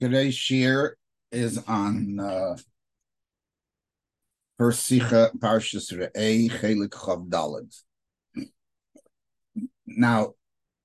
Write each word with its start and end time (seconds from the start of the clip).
today's 0.00 0.34
share 0.34 0.96
is 1.32 1.58
on 1.66 2.20
uh, 2.20 2.56
First 4.58 4.90
Sicha 4.90 5.36
Parshas 5.38 5.92
Re'ei 5.92 6.50
Chelek 6.50 6.90
Chav 6.90 7.28
Daled. 7.28 7.74
Now, 9.86 10.34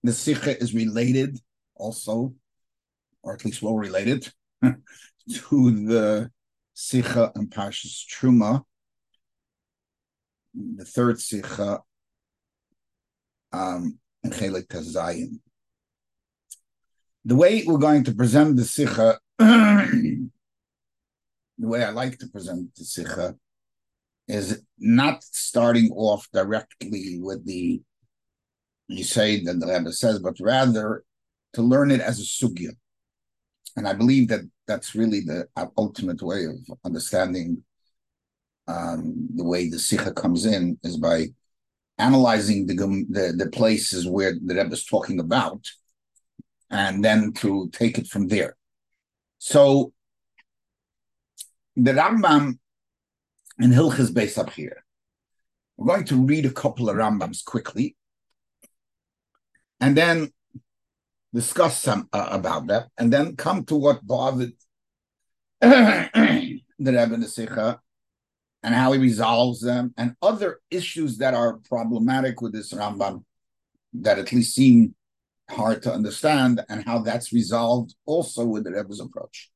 the 0.03 0.11
Sicha 0.11 0.61
is 0.61 0.73
related 0.73 1.39
also, 1.75 2.33
or 3.23 3.33
at 3.33 3.45
least 3.45 3.61
well 3.61 3.75
related, 3.75 4.31
to 4.61 4.75
the 5.88 6.31
Sicha 6.75 7.31
and 7.35 7.49
Parshas 7.49 8.05
Truma, 8.05 8.63
the 10.53 10.85
third 10.85 11.17
Sicha 11.17 11.79
um, 13.53 13.99
in 14.23 14.31
Chelek 14.31 14.67
Tazayin 14.67 15.39
the 17.25 17.35
way 17.35 17.63
we're 17.66 17.77
going 17.77 18.03
to 18.05 18.13
present 18.13 18.55
the 18.55 18.66
Sikha, 18.66 19.20
the 19.38 20.30
way 21.59 21.84
I 21.84 21.89
like 21.91 22.17
to 22.20 22.27
present 22.27 22.73
the 22.75 22.84
Sikha, 22.84 23.35
is 24.27 24.63
not 24.80 25.23
starting 25.23 25.91
off 25.91 26.27
directly 26.31 27.20
with 27.20 27.45
the 27.45 27.81
you 28.88 29.03
say 29.03 29.41
that 29.44 29.59
the 29.59 29.67
Rebbe 29.67 29.91
says, 29.91 30.20
but 30.20 30.39
rather 30.39 31.03
to 31.53 31.61
learn 31.61 31.91
it 31.91 32.02
as 32.02 32.20
a 32.20 32.23
sugya. 32.23 32.71
And 33.77 33.88
I 33.88 33.94
believe 33.94 34.27
that 34.27 34.41
that's 34.67 34.95
really 34.95 35.22
the 35.22 35.47
ultimate 35.77 36.22
way 36.22 36.45
of 36.45 36.77
understanding 36.83 37.63
um, 38.67 39.30
the 39.35 39.44
way 39.44 39.69
the 39.69 39.80
Sikha 39.80 40.13
comes 40.13 40.45
in 40.45 40.77
is 40.83 40.97
by 40.97 41.27
analyzing 41.97 42.67
the, 42.67 42.75
the, 43.09 43.33
the 43.38 43.49
places 43.49 44.08
where 44.08 44.33
the 44.33 44.55
Rebbe 44.55 44.73
is 44.73 44.85
talking 44.85 45.19
about 45.19 45.66
and 46.71 47.03
then 47.03 47.33
to 47.33 47.69
take 47.73 47.97
it 47.97 48.08
from 48.08 48.27
there. 48.27 48.55
So 49.38 49.94
the 51.75 51.91
Rambam 51.91 52.58
in 53.59 53.72
Hilchas 53.72 54.38
up 54.38 54.50
here. 54.52 54.83
We're 55.77 55.95
going 55.95 56.05
to 56.05 56.25
read 56.25 56.45
a 56.45 56.52
couple 56.52 56.89
of 56.89 56.95
Rambams 56.95 57.44
quickly, 57.44 57.95
and 59.80 59.95
then 59.95 60.31
discuss 61.33 61.80
some 61.80 62.08
uh, 62.14 62.30
about 62.31 62.67
that, 62.67 62.88
and 62.97 63.11
then 63.11 63.36
come 63.36 63.66
to 63.66 63.75
what 63.75 64.05
bothered 64.05 64.53
the 65.61 66.61
Rebbe 66.80 67.17
Nesicha 67.17 67.80
and 68.64 68.75
how 68.75 68.92
he 68.92 68.99
resolves 68.99 69.61
them, 69.61 69.94
and 69.97 70.16
other 70.22 70.59
issues 70.69 71.17
that 71.17 71.33
are 71.33 71.58
problematic 71.67 72.42
with 72.42 72.53
this 72.53 72.73
Rambam 72.73 73.23
that 73.94 74.19
at 74.19 74.31
least 74.31 74.53
seem 74.53 74.94
hard 75.52 75.83
to 75.83 75.94
understand 75.94 76.61
and 76.69 76.83
how 76.83 76.99
that's 76.99 77.33
resolved 77.33 77.95
also 78.05 78.45
with 78.45 78.63
the 78.63 78.71
Rebbe's 78.71 78.99
approach. 78.99 79.49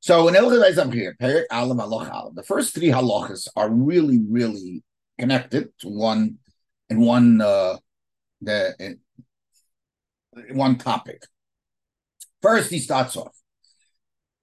So 0.00 0.26
in 0.28 0.34
El 0.34 0.50
here, 0.90 1.16
Alam 1.50 1.78
Alam, 1.80 2.34
the 2.34 2.42
first 2.42 2.74
three 2.74 2.88
halachas 2.88 3.46
are 3.54 3.70
really, 3.70 4.20
really 4.28 4.82
connected 5.18 5.68
to 5.78 5.88
one 5.88 6.38
in 6.90 7.00
one 7.00 7.40
uh, 7.40 7.76
the 8.40 8.74
in, 8.78 8.98
one 10.50 10.76
topic. 10.76 11.22
First, 12.40 12.70
he 12.70 12.80
starts 12.80 13.16
off. 13.16 13.36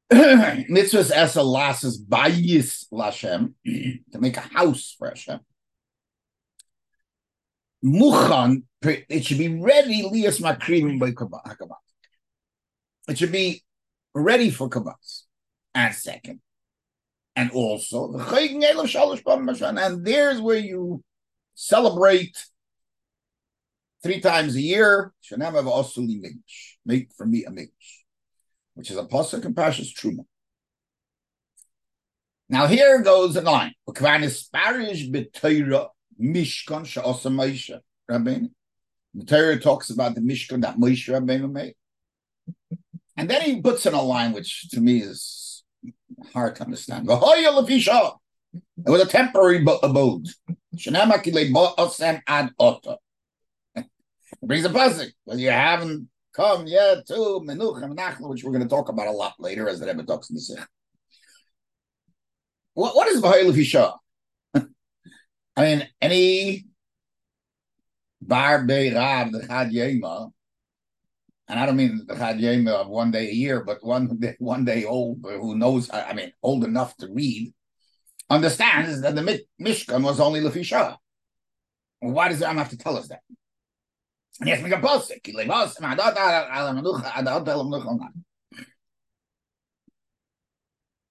Mitzvahs 0.11 1.11
esa 1.11 1.43
lasses 1.43 2.01
bayis 2.03 2.85
lashem 2.91 3.53
to 4.11 4.19
make 4.19 4.37
a 4.37 4.41
house 4.41 4.95
for 4.97 5.09
Hashem. 5.09 5.39
Muchan 7.83 8.63
it 8.81 9.25
should 9.25 9.37
be 9.37 9.59
ready 9.59 10.03
lias 10.03 10.39
makrim 10.39 10.99
by 10.99 11.11
kabbat. 11.11 11.57
It 13.07 13.17
should 13.17 13.31
be 13.31 13.63
ready 14.13 14.49
for 14.49 14.69
kabbat. 14.69 15.23
And 15.75 15.93
second, 15.93 16.41
and 17.35 17.51
also 17.51 18.11
the 18.11 18.19
and 19.61 20.05
there's 20.05 20.41
where 20.41 20.57
you 20.57 21.03
celebrate 21.55 22.37
three 24.03 24.19
times 24.19 24.55
a 24.55 24.61
year. 24.61 25.13
Make 26.85 27.09
for 27.15 27.25
me 27.25 27.45
a 27.45 27.51
mikdash, 27.51 28.03
which 28.73 28.91
is 28.91 28.97
a 28.97 29.03
pasuk 29.03 29.45
and 29.45 29.55
Pashas 29.55 29.93
Truma. 29.93 30.25
Now 32.47 32.65
here 32.65 33.01
goes 33.01 33.35
the 33.35 33.41
line. 33.41 33.73
Mishkan 36.19 36.85
she'asa 36.85 37.29
Moshe 37.29 37.79
Rabbeinu. 38.09 38.49
The 39.13 39.25
Torah 39.25 39.59
talks 39.59 39.89
about 39.89 40.15
the 40.15 40.21
Mishkan 40.21 40.61
that 40.61 40.77
Moshe 40.77 41.09
Rabbeinu 41.09 41.51
made. 41.51 41.75
And 43.17 43.29
then 43.29 43.41
he 43.41 43.61
puts 43.61 43.85
in 43.85 43.93
a 43.93 44.01
line 44.01 44.33
which 44.33 44.69
to 44.69 44.79
me 44.79 45.01
is 45.01 45.63
hard 46.33 46.55
to 46.55 46.63
understand. 46.63 47.09
It 47.09 48.89
was 48.89 49.01
a 49.01 49.07
temporary 49.07 49.61
abode. 49.61 50.27
Ad 52.27 52.51
It 53.75 53.85
brings 54.41 54.65
a 54.65 54.69
pasuk. 54.69 55.11
Well, 55.25 55.37
you 55.39 55.49
haven't 55.49 56.07
come 56.33 56.67
yet 56.67 57.05
to 57.07 57.13
Menucha 57.13 57.83
Menachla, 57.83 58.29
which 58.29 58.43
we're 58.43 58.51
going 58.51 58.63
to 58.63 58.69
talk 58.69 58.89
about 58.89 59.07
a 59.07 59.11
lot 59.11 59.33
later 59.39 59.67
as 59.67 59.79
the 59.79 59.87
Rebbe 59.87 60.03
talks 60.03 60.29
in 60.29 60.35
the 60.35 60.41
Sikh. 60.41 60.59
What, 62.73 62.95
what 62.95 63.07
is 63.09 63.21
V'hoy 63.21 63.43
Lefisha? 63.43 63.97
I 65.59 65.63
mean, 65.63 65.89
any 65.99 66.63
bar 68.21 68.59
rav 68.59 69.31
the 69.33 69.45
chad 69.45 69.71
yema, 69.71 70.31
and 71.49 71.59
I 71.59 71.65
don't 71.65 71.75
mean 71.75 72.05
the 72.07 72.15
chad 72.15 72.37
yema 72.37 72.69
of 72.69 72.87
one 72.87 73.11
day 73.11 73.27
a 73.27 73.33
year, 73.33 73.61
but 73.65 73.83
one 73.83 74.17
day, 74.17 74.35
one 74.39 74.63
day 74.63 74.85
old 74.85 75.19
who 75.21 75.57
knows, 75.57 75.89
I 75.91 76.13
mean, 76.13 76.31
old 76.41 76.63
enough 76.63 76.95
to 76.97 77.09
read, 77.11 77.53
understands 78.29 79.01
that 79.01 79.15
the 79.15 79.43
Mishkan 79.61 80.01
was 80.01 80.21
only 80.21 80.39
lefisha. 80.39 80.95
Why 81.99 82.29
does 82.29 82.39
the 82.39 82.45
Ram 82.45 82.57
have 82.57 82.69
to 82.69 82.77
tell 82.77 82.95
us 82.95 83.09
that? 83.09 83.19
And 84.39 84.49
he 84.49 84.55
to 84.55 84.63
make 84.63 84.71
a 84.71 84.77
posik. 84.77 85.27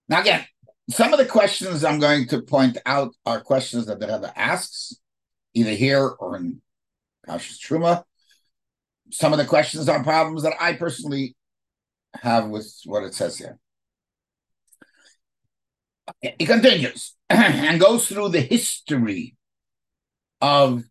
Now 0.09 0.21
again, 0.23 0.47
some 0.91 1.13
of 1.13 1.19
the 1.19 1.27
questions 1.27 1.85
I'm 1.85 2.01
going 2.01 2.27
to 2.29 2.41
point 2.41 2.79
out 2.87 3.15
are 3.27 3.41
questions 3.41 3.87
that 3.87 4.01
the 4.01 4.07
Rebbe 4.07 4.33
asks, 4.37 4.95
either 5.55 5.73
here 5.73 6.07
or 6.07 6.37
in 6.37 6.63
Parshas 7.27 7.59
Truma. 7.59 8.05
Some 9.11 9.33
of 9.33 9.39
the 9.39 9.45
questions 9.45 9.89
are 9.89 10.03
problems 10.03 10.43
that 10.43 10.55
I 10.61 10.75
personally 10.75 11.37
have 12.15 12.49
with 12.49 12.73
what 12.87 13.05
it 13.05 13.15
says 13.15 13.37
here. 13.37 13.59
He 16.39 16.47
continues 16.47 17.15
and 17.31 17.79
goes 17.79 18.09
through 18.09 18.31
the 18.31 18.41
history 18.41 19.37
of 20.41 20.85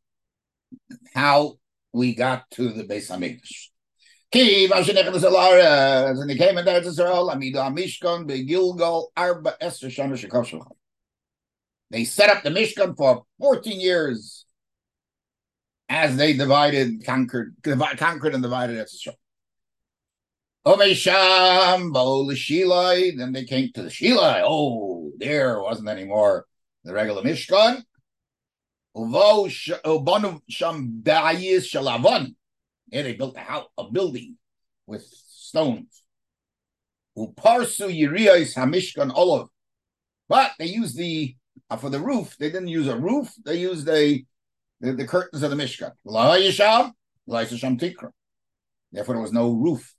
how 1.14 1.58
we 1.92 2.14
got 2.14 2.50
to 2.52 2.70
the 2.70 2.84
Beis 2.84 3.10
Hamikdash. 3.10 3.70
And 4.34 4.42
he 6.30 6.38
came 6.38 6.58
into 6.58 6.78
Israel, 6.78 7.30
Amidu 7.30 7.56
Mishkan, 7.74 8.28
Begilgal, 8.28 9.08
Arba 9.16 9.56
Esther 9.62 9.88
Shana 9.88 10.66
They 11.90 12.04
set 12.04 12.30
up 12.30 12.44
the 12.44 12.50
Mishkan 12.50 12.98
for 12.98 13.24
14 13.40 13.80
years 13.80 14.46
as 15.90 16.18
they 16.18 16.34
divided, 16.34 17.06
conquered, 17.06 17.56
conquered 17.64 18.34
and 18.34 18.44
divided 18.44 18.78
Eretz 18.78 19.08
Omesham, 20.66 21.94
Shilai, 22.36 23.18
then 23.18 23.32
they 23.32 23.46
came 23.46 23.72
to 23.74 23.84
the 23.84 23.90
Shilai. 23.90 24.42
Oh, 24.44 25.12
there 25.18 25.62
wasn't 25.62 25.88
any 25.88 26.04
more 26.04 26.46
the 26.84 26.92
regular 26.94 27.22
Mishkan. 27.24 27.84
Yeah, 32.90 33.04
they 33.04 33.14
built 33.14 33.36
a 33.38 33.42
house, 33.42 33.68
a 33.78 33.90
building 33.90 34.38
with 34.86 35.06
stones. 35.06 36.04
Uparsu 37.18 37.90
Yiriyas 37.90 38.56
Hamishkan 38.56 39.12
Olav. 39.14 39.50
But 40.30 40.52
they 40.60 40.68
used 40.68 40.98
the 40.98 41.36
uh, 41.70 41.78
for 41.78 41.90
the 41.90 42.00
roof. 42.00 42.38
They 42.38 42.50
didn't 42.50 42.68
use 42.68 42.88
a 42.88 42.96
roof. 42.96 43.34
They 43.44 43.58
used 43.58 43.88
a 43.90 44.24
the, 44.80 44.94
the 44.94 45.08
curtains 45.08 45.44
of 45.44 45.50
the 45.50 45.56
Mishkan. 45.56 45.92
Therefore, 48.92 49.16
there 49.16 49.22
was 49.22 49.34
no 49.34 49.52
roof. 49.52 49.94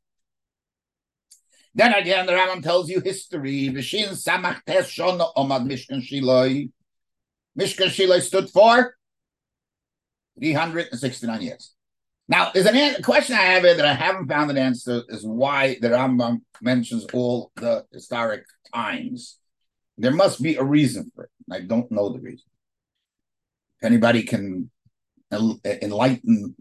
Then 1.75 1.93
again, 1.95 2.27
the 2.27 2.33
Rambam 2.33 2.63
tells 2.63 2.89
you 2.89 3.01
history. 3.01 3.69
Mishkan 3.71 4.15
Shiloi. 6.03 6.71
Mishkan 7.59 7.87
Shiloi 7.87 8.23
stood 8.23 8.49
for 8.51 8.95
369 10.39 11.43
years. 11.43 11.75
Now, 12.29 12.51
there's 12.53 12.67
an 12.67 12.77
a 12.77 13.01
question 13.03 13.37
I 13.37 13.43
have 13.43 13.63
here 13.63 13.75
that 13.75 13.87
I 13.87 13.95
haven't 13.95 14.29
found 14.29 14.51
an 14.51 14.59
answer 14.59 15.03
is 15.09 15.27
why 15.27 15.79
the 15.81 15.89
Rambam 15.89 16.43
mentions 16.61 17.07
all 17.15 17.51
the 17.57 17.87
historic 17.91 18.45
times. 18.75 19.39
There 19.97 20.13
must 20.13 20.43
be 20.43 20.57
a 20.57 20.63
reason 20.63 21.11
for 21.15 21.25
it. 21.25 21.31
I 21.51 21.61
don't 21.61 21.91
know 21.91 22.11
the 22.11 22.21
reason. 22.21 22.45
If 23.81 23.87
anybody 23.87 24.25
can 24.25 24.71
enlighten 25.33 26.55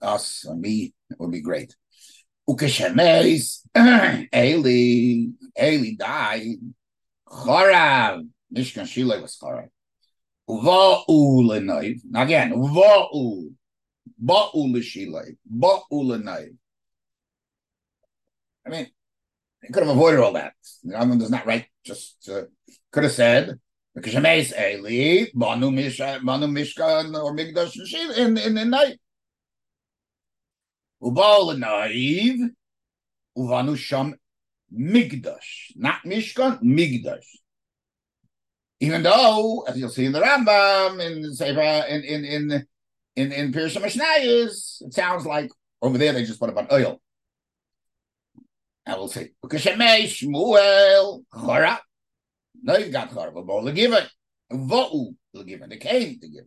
us 0.00 0.44
or 0.48 0.54
me, 0.54 0.94
it 1.10 1.18
would 1.18 1.32
be 1.32 1.40
great. 1.40 1.74
Ukeshemes, 2.48 3.66
Eli, 4.34 5.30
Eli 5.60 5.94
died. 5.98 6.58
Chorav, 7.26 8.24
Mishkan 8.54 8.84
Shilei 8.84 9.20
was 9.20 9.36
Chorav. 9.36 9.68
Va'u 10.48 11.42
l'nayv. 11.44 12.00
Again, 12.14 12.52
va'u. 12.52 13.52
Ba'u 14.22 14.72
l'shilei. 14.72 15.36
Ba'u 15.50 15.84
l'nayv. 15.90 16.56
I 18.66 18.70
mean, 18.70 18.90
he 19.62 19.72
could 19.72 19.82
have 19.82 19.94
avoided 19.94 20.20
all 20.20 20.32
that. 20.32 20.54
The 20.82 20.94
Rambam 20.94 21.18
does 21.18 21.30
not 21.30 21.46
write 21.46 21.66
just, 21.84 22.28
uh, 22.28 22.42
could 22.90 23.04
have 23.04 23.12
said, 23.12 23.58
Kishemes 23.96 24.52
Eli, 24.58 25.26
Banu 25.34 25.70
Mishkan 25.70 27.22
or 27.22 27.34
Migdash 27.34 28.16
in, 28.16 28.36
in 28.36 28.54
the 28.54 28.64
night. 28.64 28.98
Ubal 31.02 31.56
Naiv, 31.56 32.50
Uvanu 33.36 33.76
Sham 33.76 34.14
Migdash, 34.74 35.76
not 35.76 36.02
Mishkan, 36.04 36.60
Migdash. 36.62 37.26
Even 38.80 39.02
though, 39.02 39.62
as 39.68 39.78
you'll 39.78 39.88
see 39.90 40.06
in 40.06 40.12
the 40.12 40.20
Rambam, 40.20 41.00
in 41.00 41.32
Sefer, 41.32 41.86
in 41.88 42.02
in 42.02 42.24
in 42.24 42.66
in 43.16 43.32
in 43.32 43.52
Pirush 43.52 43.76
Mishnayos, 43.80 44.82
it 44.82 44.94
sounds 44.94 45.26
like 45.26 45.50
over 45.82 45.98
there 45.98 46.12
they 46.12 46.24
just 46.24 46.40
put 46.40 46.50
a 46.50 46.52
bunch 46.52 46.72
oil. 46.72 47.00
I 48.86 48.96
will 48.96 49.08
say, 49.08 49.32
Shmuel 49.42 51.24
Chora. 51.32 51.78
No, 52.62 52.76
you've 52.76 52.92
got 52.92 53.10
Chora, 53.10 53.32
but 53.32 53.46
Bo 53.46 53.58
Legiven. 53.58 54.06
Vo'u 54.52 55.14
Legiven. 55.34 55.70
They 55.70 55.78
came 55.78 56.20
to 56.20 56.28
give. 56.28 56.44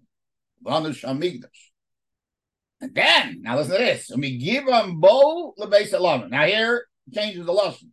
And 2.79 2.93
then, 2.93 3.41
now 3.41 3.57
listen 3.57 3.71
to 3.73 3.77
this. 3.79 4.15
Me 4.15 4.37
give 4.37 4.67
them 4.67 4.99
Bo 4.99 5.53
Lebeis 5.59 5.93
Elam. 5.93 6.29
Now 6.29 6.45
here 6.45 6.85
changes 7.13 7.45
the 7.45 7.51
lesson. 7.51 7.91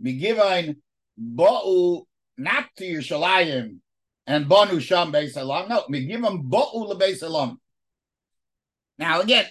Me 0.00 0.14
give 0.14 0.38
Bo'u 1.18 2.06
not 2.36 2.64
to 2.76 2.84
Yerushalayim 2.84 3.78
and 4.26 4.48
Banu 4.48 4.80
Sham 4.80 5.12
Beis 5.12 5.36
Elam. 5.36 5.68
No, 5.68 5.84
me 5.88 6.06
give 6.06 6.22
them 6.22 6.50
Bo'u 6.50 6.92
Lebeis 6.92 7.22
Elam. 7.22 7.60
Now 8.98 9.20
again, 9.20 9.46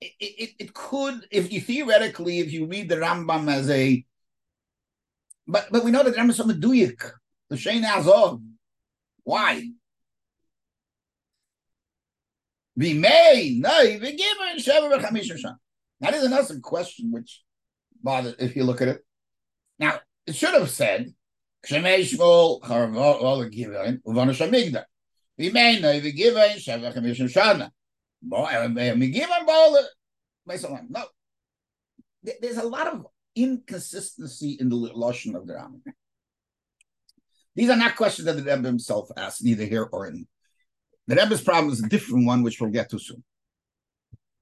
it, 0.00 0.12
it, 0.20 0.50
it 0.58 0.74
could, 0.74 1.26
if 1.30 1.52
you 1.52 1.60
theoretically, 1.60 2.40
if 2.40 2.52
you 2.52 2.66
read 2.66 2.88
the 2.88 2.96
Rambam 2.96 3.50
as 3.50 3.70
a, 3.70 4.04
but 5.46 5.68
but 5.70 5.84
we 5.84 5.90
know 5.90 6.02
that 6.02 6.10
the 6.10 6.16
Rambam 6.16 6.30
is 6.30 6.36
some 6.36 6.50
meduyik, 6.50 7.10
the 7.48 7.56
Shein 7.56 7.84
Azov. 7.84 8.40
Why? 9.24 9.70
We 12.76 12.94
may 12.94 13.58
no, 13.58 13.78
we 13.84 14.16
give 14.16 14.38
her 14.38 14.56
Sheva. 14.56 15.56
That 16.00 16.14
is 16.14 16.24
another 16.24 16.58
question 16.60 17.12
which 17.12 17.42
bothers 18.02 18.34
if 18.38 18.56
you 18.56 18.64
look 18.64 18.80
at 18.80 18.88
it. 18.88 19.04
Now 19.78 20.00
it 20.26 20.34
should 20.34 20.54
have 20.54 20.70
said 20.70 21.12
Shemei 21.66 22.00
Shmuel 22.00 22.60
Charvol 22.62 23.52
Givin 23.54 24.02
Uvanu 24.02 24.30
Shamigda. 24.30 24.84
We 25.38 25.50
may 25.50 25.80
know 25.80 25.92
we 25.92 26.12
give 26.12 26.34
her 26.34 26.56
Sheva 26.56 27.70
Chamisha 28.28 28.78
eh, 28.78 28.92
eh, 28.92 29.24
eh, 30.50 30.56
Shana. 30.56 30.84
No, 30.88 31.04
there's 32.40 32.58
a 32.58 32.66
lot 32.66 32.88
of 32.88 33.06
inconsistency 33.34 34.56
in 34.60 34.68
the 34.68 34.76
lashon 34.76 35.34
of 35.34 35.46
the 35.46 35.54
Rambam. 35.54 35.80
These 37.54 37.70
are 37.70 37.76
not 37.76 37.96
questions 37.96 38.26
that 38.26 38.36
the 38.36 38.42
Rebbe 38.42 38.66
himself 38.66 39.10
asked, 39.16 39.44
neither 39.44 39.64
here 39.64 39.88
or 39.92 40.06
in. 40.06 40.26
The 41.06 41.16
Rebbe's 41.16 41.42
problem 41.42 41.72
is 41.72 41.82
a 41.82 41.88
different 41.88 42.26
one, 42.26 42.42
which 42.42 42.60
we'll 42.60 42.70
get 42.70 42.90
to 42.90 42.98
soon. 42.98 43.22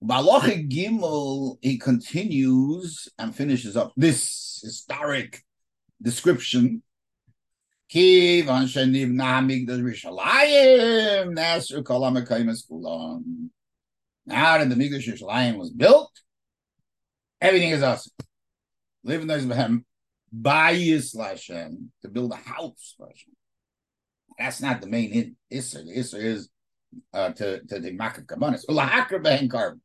Balacha 0.02 0.68
Gimel, 0.70 1.58
he 1.60 1.76
continues 1.76 3.08
and 3.18 3.34
finishes 3.34 3.76
up 3.76 3.92
this 3.96 4.60
historic 4.62 5.42
description. 6.00 6.82
Kivan 7.92 8.64
sheniv 8.64 9.10
namig 9.10 9.66
the 9.66 9.74
Rishalayim, 9.74 11.34
Nasr 11.34 11.82
kolam. 11.82 13.50
Now 14.26 14.58
that 14.58 14.68
the 14.68 14.74
Mikdash 14.74 15.08
Yerushalayim 15.08 15.56
was 15.56 15.70
built, 15.70 16.12
everything 17.40 17.70
is 17.70 17.82
awesome. 17.82 18.12
Living 19.02 19.26
those 19.26 19.44
behem 19.44 19.84
bayis 20.34 21.18
Hashem 21.18 21.90
to 22.02 22.08
build 22.08 22.32
a 22.32 22.36
house. 22.36 22.96
That's 24.38 24.60
not 24.60 24.80
the 24.80 24.86
main 24.86 25.36
issue. 25.50 25.84
The 25.84 25.98
issue 25.98 26.16
is 26.16 26.48
uh, 27.12 27.30
to 27.30 27.60
to 27.64 27.80
the 27.80 27.92
makkah 27.92 28.22
kabanis. 28.22 28.66
Ulahakra 28.66 29.22
behen 29.22 29.50
carbon. 29.50 29.80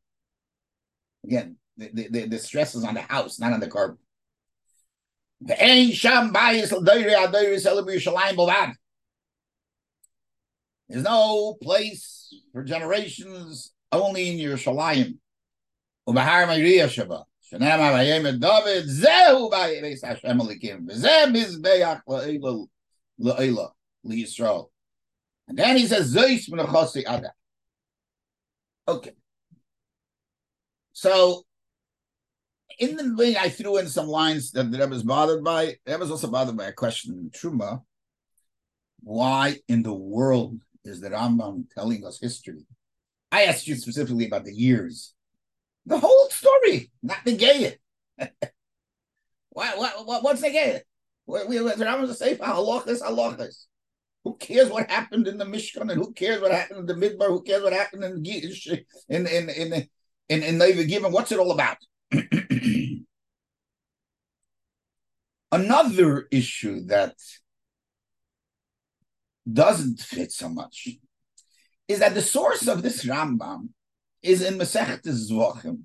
Again, 1.24 1.56
the, 1.76 2.08
the, 2.08 2.26
the 2.26 2.38
stress 2.38 2.74
is 2.74 2.84
on 2.84 2.94
the 2.94 3.02
house, 3.02 3.38
not 3.40 3.52
on 3.52 3.60
the 3.60 3.68
carbon. 3.68 3.98
There's 10.88 11.02
no 11.02 11.54
place 11.62 12.34
for 12.52 12.64
generations 12.64 13.72
only 13.96 14.28
in 14.28 14.38
Yerushalayim. 14.38 15.18
Ubahar 16.08 16.46
Maria 16.46 16.88
Sheba. 16.88 17.24
Shanama 17.52 17.92
Vayemed 17.92 18.40
David, 18.40 18.88
Zehu 18.88 19.50
Vayemes 19.50 20.04
Hashem 20.04 20.38
Elikim, 20.38 20.88
Zeh 20.90 21.32
Mizbeach 21.32 22.02
La'ila, 22.08 22.66
La'ila, 23.20 23.70
Yisrael. 24.04 24.68
And 25.46 25.56
then 25.56 25.76
he 25.76 25.86
says, 25.86 26.06
Zeus 26.06 26.48
Menachasi 26.48 27.02
Ada. 27.02 27.32
Okay. 28.88 29.12
So, 30.92 31.44
in 32.78 32.96
the 32.96 33.04
beginning, 33.04 33.36
I 33.36 33.48
threw 33.48 33.78
in 33.78 33.86
some 33.86 34.08
lines 34.08 34.50
that 34.52 34.70
the 34.70 34.78
Rebbe 34.78 34.94
is 34.94 35.02
bothered 35.02 35.44
by. 35.44 35.76
The 35.84 35.92
Rebbe 35.92 36.04
is 36.04 36.10
also 36.10 36.28
bothered 36.28 36.56
by 36.56 36.66
a 36.66 36.72
question 36.72 37.14
in 37.14 37.30
Truma. 37.30 37.82
Why 39.02 39.58
in 39.68 39.82
the 39.82 39.94
world 39.94 40.60
is 40.84 41.00
the 41.00 41.10
Rambam 41.10 41.70
telling 41.72 42.04
us 42.04 42.18
history? 42.20 42.66
I 43.36 43.42
asked 43.42 43.66
you 43.68 43.76
specifically 43.76 44.26
about 44.26 44.46
the 44.46 44.54
years. 44.54 45.12
The 45.84 45.98
whole 45.98 46.30
story, 46.30 46.90
not 47.02 47.18
the 47.26 47.36
gay. 47.36 47.76
what, 49.50 49.76
what, 49.76 50.06
what, 50.06 50.22
what's 50.24 50.40
the 50.40 50.48
gay? 50.48 50.80
We, 51.26 51.58
I'm 51.58 51.76
going 51.76 52.06
to 52.06 52.14
say 52.14 52.36
halachas, 52.36 53.02
halachas. 53.02 53.66
Who 54.24 54.38
cares 54.38 54.70
what 54.70 54.90
happened 54.90 55.28
in 55.28 55.36
the 55.36 55.44
Mishkan 55.44 55.90
and 55.90 56.02
who 56.02 56.14
cares 56.14 56.40
what 56.40 56.50
happened 56.50 56.78
in 56.80 56.86
the 56.86 56.94
Midbar? 56.94 57.26
Who 57.26 57.42
cares 57.42 57.62
what 57.62 57.74
happened 57.74 58.04
in 58.04 58.24
in 58.24 59.26
in 59.26 59.26
in 59.26 59.48
in 59.50 59.86
in, 60.30 60.42
in 60.42 60.58
Givon? 60.88 61.12
What's 61.12 61.30
it 61.30 61.38
all 61.38 61.52
about? 61.52 61.76
Another 65.52 66.26
issue 66.32 66.86
that 66.86 67.16
doesn't 69.52 70.00
fit 70.00 70.32
so 70.32 70.48
much 70.48 70.88
is 71.88 72.00
that 72.00 72.14
the 72.14 72.22
source 72.22 72.66
of 72.66 72.82
this 72.82 73.04
Rambam 73.04 73.68
is 74.22 74.42
in 74.42 74.58
Masechet 74.58 75.02
Zvachim, 75.02 75.82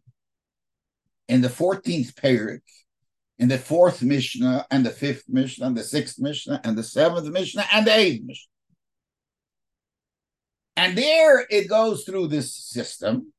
in 1.28 1.42
the 1.42 1.48
14th 1.48 2.14
Perik, 2.16 2.62
in 3.38 3.48
the 3.48 3.58
fourth 3.58 4.02
Mishnah, 4.02 4.68
and 4.70 4.86
the 4.86 4.90
fifth 4.90 5.26
Mishnah, 5.28 5.66
and 5.66 5.78
the 5.78 5.84
sixth 5.84 6.20
Mishnah, 6.20 6.62
and 6.64 6.78
the 6.78 6.84
seventh 6.84 7.28
Mishnah, 7.28 7.66
and 7.72 7.88
the 7.88 7.96
eighth 7.96 8.22
Mishnah. 8.24 8.52
And 10.78 10.98
there 10.98 11.46
it 11.50 11.68
goes 11.68 12.04
through 12.04 12.28
this 12.28 12.56
system 12.56 13.34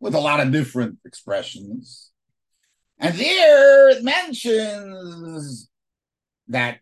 with 0.00 0.14
a 0.14 0.20
lot 0.20 0.40
of 0.40 0.52
different 0.52 0.98
expressions. 1.04 2.10
And 2.98 3.14
there 3.14 3.90
it 3.90 4.04
mentions 4.04 5.68
that 6.48 6.78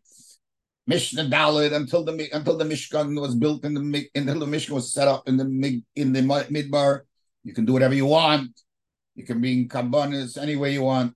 Mishnah 0.86 1.24
Dalit 1.24 1.72
until 1.72 2.04
the 2.04 2.28
until 2.32 2.58
the 2.58 2.64
Mishkan 2.64 3.18
was 3.18 3.34
built 3.34 3.64
in 3.64 3.74
the 3.74 4.08
until 4.14 4.40
the 4.40 4.46
Mishkan 4.46 4.70
was 4.70 4.92
set 4.92 5.08
up 5.08 5.26
in 5.26 5.36
the 5.36 5.82
in 5.96 6.12
the 6.12 6.20
midbar. 6.20 7.00
You 7.42 7.54
can 7.54 7.64
do 7.64 7.72
whatever 7.72 7.94
you 7.94 8.06
want. 8.06 8.50
You 9.14 9.24
can 9.24 9.40
bring 9.40 9.68
kabbanis 9.68 10.40
any 10.40 10.56
way 10.56 10.72
you 10.72 10.82
want. 10.82 11.14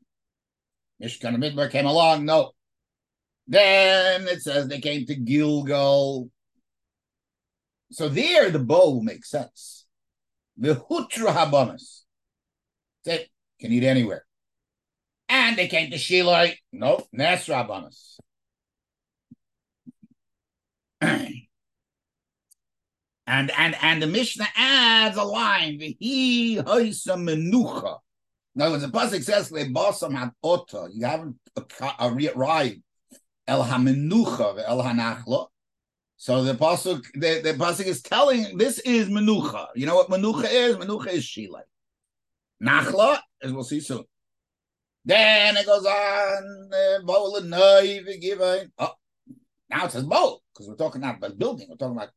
Mishkan 1.02 1.34
and 1.34 1.42
midbar 1.42 1.70
came 1.70 1.87
along. 1.87 2.25
No. 2.25 2.52
Then 3.46 4.26
it 4.28 4.42
says 4.42 4.68
they 4.68 4.80
came 4.80 5.04
to 5.06 5.14
Gilgal. 5.14 6.30
So 7.92 8.08
there 8.08 8.50
the 8.50 8.58
bow 8.58 9.00
makes 9.00 9.30
sense. 9.30 9.87
The 10.56 10.75
hutra 10.75 11.34
habanis. 11.34 12.02
Say 13.04 13.26
can 13.60 13.72
eat 13.72 13.84
anywhere. 13.84 14.25
And 15.28 15.56
they 15.56 15.68
came 15.68 15.90
to 15.90 15.98
Shiloh. 15.98 16.52
Nope, 16.72 17.06
Nasra 17.14 17.66
habanis. 17.66 18.18
and 21.00 21.43
and 23.26 23.76
and 23.81 24.02
the 24.02 24.07
Mishnah 24.07 24.49
adds 24.57 25.17
a 25.17 25.25
line, 25.25 25.81
"He 25.99 26.57
hoisa 26.57 27.17
menucha." 27.17 27.99
In 28.57 28.62
other 28.62 28.73
words, 28.73 28.83
the 28.83 28.90
pasuk 28.90 29.23
says, 29.23 29.50
"Lebasam 29.50 30.17
had 30.17 30.33
ota." 30.43 30.88
You 30.93 31.07
haven't 31.07 31.37
arrived 32.00 32.83
el 33.47 33.64
hamenucha 33.64 34.62
el 34.67 34.83
hanachla. 34.83 35.47
So 36.17 36.43
the 36.43 36.55
pasuk, 36.55 37.05
the, 37.14 37.40
the 37.43 37.55
pasuk 37.55 37.87
is 37.87 38.02
telling 38.02 38.59
this 38.59 38.78
is 38.81 39.09
menucha. 39.09 39.69
You 39.75 39.87
know 39.87 39.95
what 39.95 40.11
menucha 40.11 40.49
is? 40.50 40.76
Menucha 40.76 41.09
is 41.09 41.25
shilay. 41.25 41.62
Nachla, 42.62 43.21
as 43.43 43.52
we'll 43.52 43.62
see 43.64 43.81
soon, 43.81 44.05
Then 45.05 45.57
it 45.57 45.64
goes 45.64 45.87
on, 45.87 46.71
now 49.70 49.84
it 49.84 49.92
says 49.92 50.04
bowl, 50.04 50.42
because 50.52 50.68
we're 50.68 50.76
talking 50.76 51.00
not 51.00 51.18
about 51.18 51.38
building, 51.38 51.66
we're 51.68 51.76
talking 51.76 51.96
about 51.96 52.10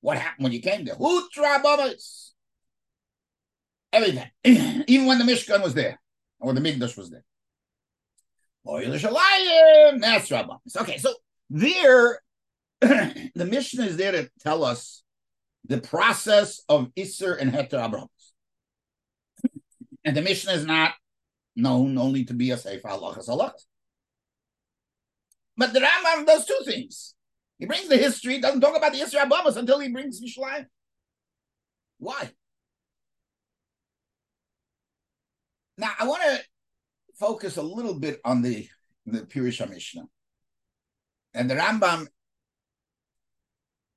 what 0.00 0.18
happened 0.18 0.44
when 0.44 0.52
you 0.52 0.60
came 0.60 0.84
there. 0.84 0.94
Hutra 0.96 1.62
bombers. 1.62 2.34
Everything. 3.92 4.28
Even 4.86 5.06
when 5.06 5.18
the 5.18 5.24
Mishkan 5.24 5.62
was 5.62 5.74
there, 5.74 6.00
or 6.40 6.52
the 6.52 6.60
Migdash 6.60 6.96
was 6.96 7.10
there. 7.10 7.24
Okay, 10.76 10.98
so 10.98 11.14
there, 11.48 12.20
the 12.80 13.48
mission 13.50 13.82
is 13.82 13.96
there 13.96 14.12
to 14.12 14.30
tell 14.40 14.62
us 14.62 15.02
the 15.64 15.78
process 15.78 16.62
of 16.68 16.92
Isser 16.94 17.40
and 17.40 17.52
Heter 17.52 17.84
Abrahams. 17.84 18.10
And 20.04 20.16
the 20.16 20.22
mission 20.22 20.50
is 20.50 20.64
not 20.64 20.94
known 21.56 21.98
only 21.98 22.24
to 22.26 22.34
be 22.34 22.50
a 22.50 22.56
Sefer 22.56 22.88
Halachas 22.88 23.28
Halachas. 23.28 23.64
But 25.58 25.72
the 25.72 25.80
Rambam 25.80 26.24
does 26.24 26.46
two 26.46 26.60
things. 26.64 27.14
He 27.58 27.66
brings 27.66 27.88
the 27.88 27.96
history, 27.96 28.40
doesn't 28.40 28.60
talk 28.60 28.76
about 28.76 28.92
the 28.92 29.00
Isser 29.00 29.22
Abrahams 29.22 29.56
until 29.56 29.80
he 29.80 29.88
brings 29.88 30.22
Mishlayim. 30.22 30.66
Why? 31.98 32.30
Now, 35.76 35.90
I 35.98 36.06
want 36.06 36.22
to 36.22 36.40
focus 37.18 37.56
a 37.56 37.62
little 37.62 37.98
bit 37.98 38.20
on 38.24 38.40
the, 38.40 38.68
the 39.04 39.22
Pirush 39.22 39.68
Mishnah. 39.68 40.04
And 41.34 41.50
the 41.50 41.56
Rambam 41.56 42.06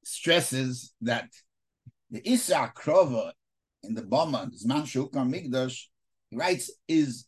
stresses 0.03 0.93
that 1.01 1.29
the 2.09 2.27
Isa 2.27 2.73
Krova 2.75 3.33
in 3.83 3.93
the 3.93 4.01
Bama, 4.01 4.49
Zman 4.65 4.83
Shukam 4.83 5.31
Migdash, 5.31 5.85
he 6.31 6.37
writes, 6.37 6.71
is 6.87 7.27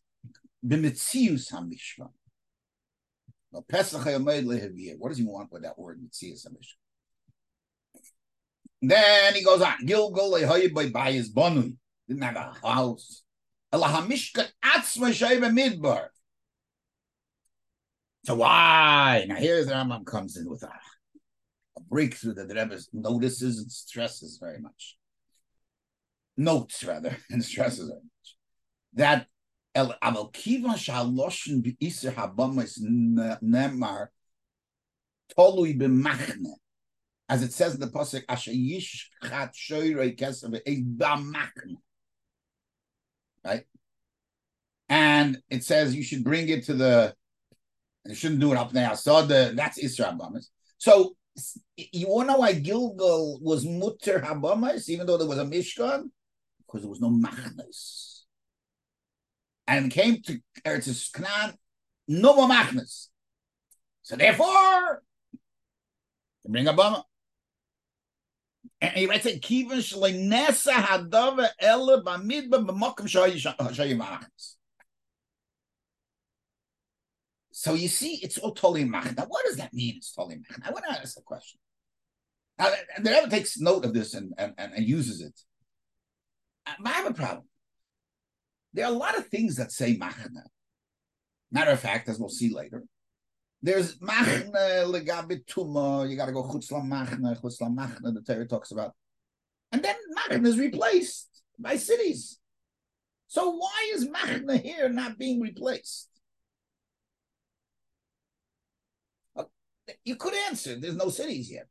Bimitzius 0.65 1.53
HaMishva. 1.53 2.09
What 3.53 5.09
does 5.09 5.17
he 5.17 5.25
want 5.25 5.51
with 5.51 5.63
that 5.63 5.77
word, 5.77 6.01
HaMishva? 6.11 6.73
Then 8.81 9.33
he 9.33 9.43
goes 9.43 9.61
on, 9.61 9.85
Gilgol 9.85 10.91
by 10.91 11.11
his 11.11 11.31
Bonui. 11.31 11.77
Didn't 12.07 12.23
have 12.23 12.35
a 12.35 12.67
house. 12.67 13.23
So 18.25 18.35
why? 18.35 19.25
Now 19.27 19.35
here's 19.35 19.67
the 19.67 19.73
Rambam 19.73 20.05
comes 20.05 20.37
in 20.37 20.49
with 20.49 20.63
a, 20.63 20.67
a 21.77 21.81
breakthrough 21.89 22.33
that 22.35 22.47
the 22.47 22.55
Rebbe 22.55 22.77
notices 22.91 23.59
and 23.59 23.71
stresses 23.71 24.37
very 24.39 24.59
much. 24.59 24.97
Notes 26.35 26.83
rather 26.83 27.15
and 27.29 27.43
stresses 27.43 27.87
very 27.87 28.01
much 28.01 28.13
that 28.95 29.27
Habamis. 29.75 31.67
As 37.29 37.41
it 37.41 37.53
says 37.53 37.73
in 37.73 37.79
the 37.79 37.87
pasuk, 37.87 38.23
Asher 38.29 38.51
Yish 38.51 39.05
Chat 39.23 39.53
Shoyrei 39.53 40.17
Kesav 40.17 40.61
B'Machne 40.97 41.77
right? 43.43 43.63
And 44.89 45.41
it 45.49 45.63
says 45.63 45.95
you 45.95 46.03
should 46.03 46.23
bring 46.23 46.49
it 46.49 46.65
to 46.65 46.73
the. 46.73 47.15
You 48.05 48.15
shouldn't 48.15 48.41
do 48.41 48.51
it 48.51 48.57
up 48.57 48.71
there. 48.71 48.95
So 48.95 49.25
the 49.25 49.53
that's 49.55 49.77
Israel 49.77 50.13
Habamas. 50.13 50.47
So 50.77 51.15
you 51.77 52.09
want 52.09 52.27
to 52.27 52.33
know 52.33 52.39
why 52.39 52.53
Gilgal 52.53 53.39
was 53.41 53.65
mutter 53.65 54.19
Habamas, 54.19 54.89
even 54.89 55.07
though 55.07 55.17
there 55.17 55.27
was 55.27 55.39
a 55.39 55.45
Mishkan, 55.45 56.09
because 56.65 56.81
there 56.81 56.89
was 56.89 57.01
no 57.01 57.09
Machnas. 57.09 58.12
And 59.65 59.91
came 59.91 60.21
to 60.23 60.39
Eretz 60.65 61.11
Canaan, 61.13 61.55
no 62.07 62.35
more 62.35 62.49
Machnas. 62.49 63.07
So 64.01 64.15
therefore, 64.15 65.01
bring 66.45 66.67
a 66.67 66.73
bummer. 66.73 67.03
And 68.81 68.91
he 68.91 69.05
writes 69.05 69.25
it, 69.25 69.41
Kivan 69.41 69.79
Shlenesa 69.79 70.73
Hadava 70.73 71.47
Ela 71.57 72.03
Bamidba 72.03 72.65
B'Mokum 72.65 73.07
Shoyimachas. 73.07 73.55
Uh, 73.57 74.19
so 77.51 77.75
you 77.75 77.87
see, 77.87 78.19
it's 78.21 78.37
all 78.37 78.51
totally 78.51 78.83
mach. 78.83 79.15
Now, 79.15 79.23
what 79.27 79.45
does 79.45 79.55
that 79.55 79.73
mean? 79.73 79.95
It's 79.97 80.11
totally 80.11 80.41
mach. 80.49 80.67
I 80.67 80.71
want 80.71 80.83
to 80.85 80.91
ask 80.91 81.17
a 81.17 81.21
question. 81.21 81.59
Now, 82.59 82.71
the 83.01 83.09
Rebbe 83.09 83.29
takes 83.29 83.57
note 83.59 83.85
of 83.85 83.93
this 83.93 84.13
and, 84.15 84.33
and, 84.37 84.53
and, 84.57 84.85
uses 84.85 85.21
it. 85.21 85.39
I 86.65 86.89
have 86.89 87.09
a 87.09 87.13
problem. 87.13 87.45
There 88.73 88.85
are 88.85 88.91
a 88.91 88.97
lot 88.97 89.17
of 89.17 89.27
things 89.27 89.57
that 89.57 89.71
say 89.71 89.97
machna. 89.97 90.43
Matter 91.51 91.71
of 91.71 91.79
fact, 91.79 92.09
as 92.09 92.19
we'll 92.19 92.29
see 92.29 92.53
later, 92.53 92.83
there's 93.61 93.97
machne 93.99 94.51
legabit 94.51 95.45
tuma. 95.45 96.09
You 96.09 96.17
got 96.17 96.25
to 96.25 96.31
go 96.31 96.43
chutzla 96.43 96.83
machne, 96.83 97.39
chutzla 97.41 97.73
machne. 97.73 98.13
The 98.13 98.21
Torah 98.21 98.47
talks 98.47 98.71
about, 98.71 98.93
and 99.71 99.83
then 99.83 99.95
machne 100.17 100.45
is 100.45 100.57
replaced 100.57 101.29
by 101.59 101.77
cities. 101.77 102.39
So 103.27 103.51
why 103.51 103.91
is 103.93 104.07
machne 104.07 104.59
here 104.61 104.89
not 104.89 105.17
being 105.17 105.39
replaced? 105.39 106.09
You 110.05 110.15
could 110.15 110.33
answer. 110.47 110.75
There's 110.79 110.95
no 110.95 111.09
cities 111.09 111.51
yet, 111.51 111.67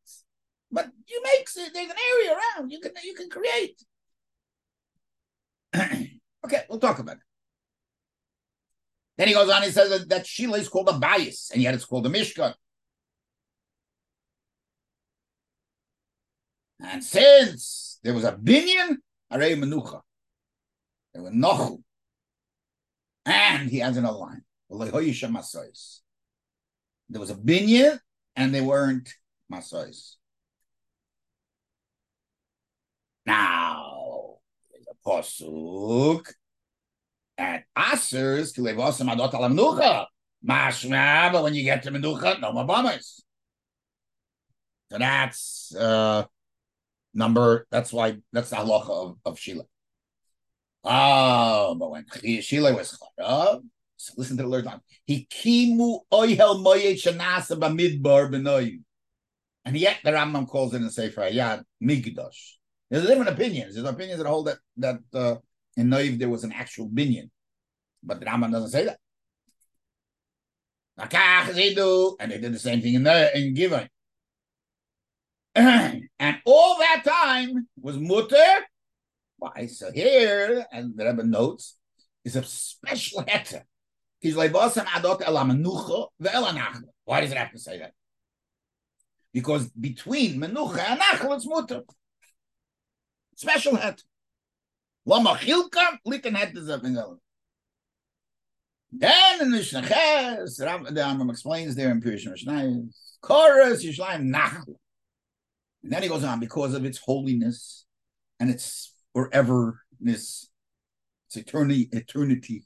but 0.71 0.91
you 1.09 1.23
make 1.23 1.51
there's 1.53 1.69
an 1.91 1.97
area 2.13 2.37
around. 2.37 2.71
You 2.71 2.79
can 2.81 2.93
you 3.03 3.15
can 3.15 3.29
create. 3.29 3.83
okay, 6.45 6.63
we'll 6.69 6.79
talk 6.79 6.99
about 6.99 7.17
it. 7.17 7.23
Then 9.19 9.29
he 9.29 9.35
goes 9.35 9.51
on, 9.51 9.63
he 9.63 9.71
says 9.71 9.91
that, 9.91 10.09
that 10.09 10.27
Sheila 10.27 10.59
is 10.59 10.69
called 10.69 10.89
a 10.89 10.95
bias, 10.95 11.51
and 11.53 11.63
yet 11.63 11.75
it's 11.75 11.85
called 11.85 12.07
a 12.07 12.09
Mishkan. 12.09 12.55
And 16.81 17.05
since 17.05 18.01
there 18.03 18.15
was 18.15 18.25
a 18.25 18.33
binyan, 18.33 18.97
Arei 19.33 19.57
Menucha, 19.57 20.01
there 21.13 21.23
were 21.23 21.31
Nochu, 21.31 21.83
and 23.25 23.71
he 23.71 23.79
has 23.79 23.97
another 23.97 24.19
line, 24.19 24.43
there 24.69 24.81
was 27.21 27.31
a 27.31 27.35
binyan, 27.35 28.01
and 28.35 28.55
they 28.55 28.63
weren't 28.63 29.15
Masais. 29.53 30.17
Now, 33.27 33.92
Pasuk 35.05 36.27
at 37.39 37.65
Asers, 37.77 38.57
Kilevosim 38.57 39.13
Adot 39.15 39.35
Ala 39.35 39.49
Menucha. 39.49 40.07
Mashma, 40.47 41.33
but 41.33 41.45
when 41.45 41.55
you 41.55 41.63
get 41.63 41.83
to 41.85 41.91
Menucha, 41.91 42.41
no 42.41 42.53
more 42.53 42.65
bombers. 42.65 43.25
So 44.91 44.99
that's 44.99 45.75
uh 45.75 46.25
number, 47.15 47.67
that's 47.71 47.93
why, 47.93 48.17
that's 48.33 48.51
the 48.51 48.57
halacha 48.57 48.91
of, 48.91 49.17
of 49.25 49.39
Sheila. 49.39 49.65
Oh, 50.85 51.77
but 51.77 51.91
when 51.91 52.07
Sheila 52.41 52.75
was 52.75 52.99
charav, 52.99 53.63
so 53.97 54.15
listen 54.17 54.37
to 54.37 54.43
the 54.43 54.49
Lord 54.49 54.67
He 55.07 55.29
kimu 55.31 56.01
oihel 56.13 56.65
moyet 56.65 56.95
shanasa 56.95 57.57
b'midbar 57.57 58.31
b'noyu. 58.33 58.81
And 59.65 59.77
yet 59.77 59.99
the 60.03 60.11
Rambam 60.11 60.49
calls 60.49 60.75
it 60.75 60.83
in 60.83 60.91
Sefer 60.91 61.21
Hayad 61.23 61.63
Migdash. 61.81 62.55
There's 62.93 63.07
different 63.07 63.31
opinions. 63.31 63.75
There's 63.75 63.89
opinions 63.89 64.19
that 64.21 64.29
hold 64.29 64.49
that 64.49 64.59
that 64.77 65.01
uh, 65.15 65.37
in 65.79 65.89
Noiv 65.89 66.19
there 66.19 66.29
was 66.29 66.45
an 66.45 66.53
actual 66.53 66.91
binion, 66.91 67.31
But 68.03 68.21
the 68.21 68.27
Rambam 68.27 68.53
doesn't 68.53 68.69
say 68.69 68.85
that. 68.85 68.99
And 72.21 72.31
they 72.31 72.39
did 72.39 72.53
the 72.53 72.59
same 72.59 72.83
thing 72.83 72.93
in 72.93 73.05
the 73.05 73.35
in 73.35 73.55
Givon. 73.55 73.89
and 75.55 76.37
all 76.45 76.79
that 76.81 77.03
time 77.03 77.67
was 77.81 77.97
mutter. 77.97 78.67
Why? 79.39 79.69
So 79.69 79.91
here, 79.91 80.67
and 80.71 80.95
the 80.95 81.07
Rebbe 81.07 81.23
notes, 81.23 81.79
is 82.27 82.37
a 82.37 82.43
special 82.43 83.23
heter. 83.23 83.63
He's 84.21 84.37
like 84.37 84.53
adot 84.53 85.23
Why 87.05 87.21
does 87.23 87.33
it 87.33 87.39
have 87.39 87.53
to 87.53 87.59
say 87.59 87.79
that? 87.79 87.95
Because 89.33 89.71
between 89.71 90.39
menucha 90.39 90.91
and 90.91 91.01
nachal, 91.01 91.35
it's 91.37 91.49
mutter. 91.49 91.85
Special 93.43 93.73
heter. 93.73 94.05
Lama 95.05 95.31
chilka, 95.31 95.99
liken 96.07 96.35
heter 96.35 96.65
something 96.65 96.97
else. 96.97 97.19
Then 98.93 99.41
in 99.41 99.51
Mishnah 99.51 99.83
Ches, 99.83 100.59
the 100.59 100.67
Rambam 100.67 101.29
explains 101.29 101.75
there 101.75 101.91
in 101.91 102.01
Pirush 102.01 102.31
Mishnah, 102.31 102.83
Chorus 103.21 103.85
Yishlayim 103.85 104.33
Nachal. 104.33 104.77
And 105.83 105.93
then 105.93 106.05
he 106.05 106.09
goes 106.09 106.23
on 106.23 106.39
because 106.39 106.75
of 106.75 106.85
its 106.85 106.99
holiness 106.99 107.85
and 108.39 108.49
its 108.49 108.95
foreverness, 109.13 109.75
its 110.01 110.49
eternity, 111.35 111.89
eternity. 111.91 112.65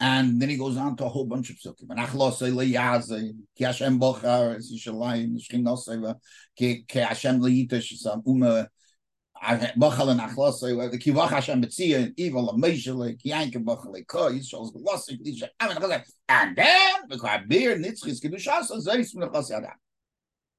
And 0.00 0.42
then 0.42 0.48
he 0.48 0.56
goes 0.56 0.76
on 0.76 0.96
to 0.96 1.04
a 1.04 1.08
whole 1.08 1.26
bunch 1.26 1.50
of 1.50 1.56
psukim. 1.56 1.88
And 1.90 2.00
Nachlosei 2.00 2.52
leyaze, 2.52 3.30
ki 3.56 3.64
Hashem 3.64 4.00
bochar, 4.00 4.56
es 4.56 4.72
Yishalayim, 4.72 5.36
Shkin 5.40 5.62
nosei, 5.62 6.16
ki 6.56 6.84
Hashem 6.92 7.38
leyitesh, 7.38 7.92
uma 8.26 8.68
Bachal 9.42 10.10
and 10.10 10.20
Achlosai, 10.20 10.90
the 10.90 10.98
Kivach 10.98 11.30
Hashem 11.30 11.62
Betzia, 11.62 12.04
and 12.04 12.14
evil 12.16 12.46
Ko, 12.46 14.30
Lisha, 14.30 15.48
and 16.28 16.56
then, 16.56 16.94
because 17.08 17.40
Beer, 17.46 17.76
Nitzchis, 17.76 18.22
Kedushas. 18.22 19.76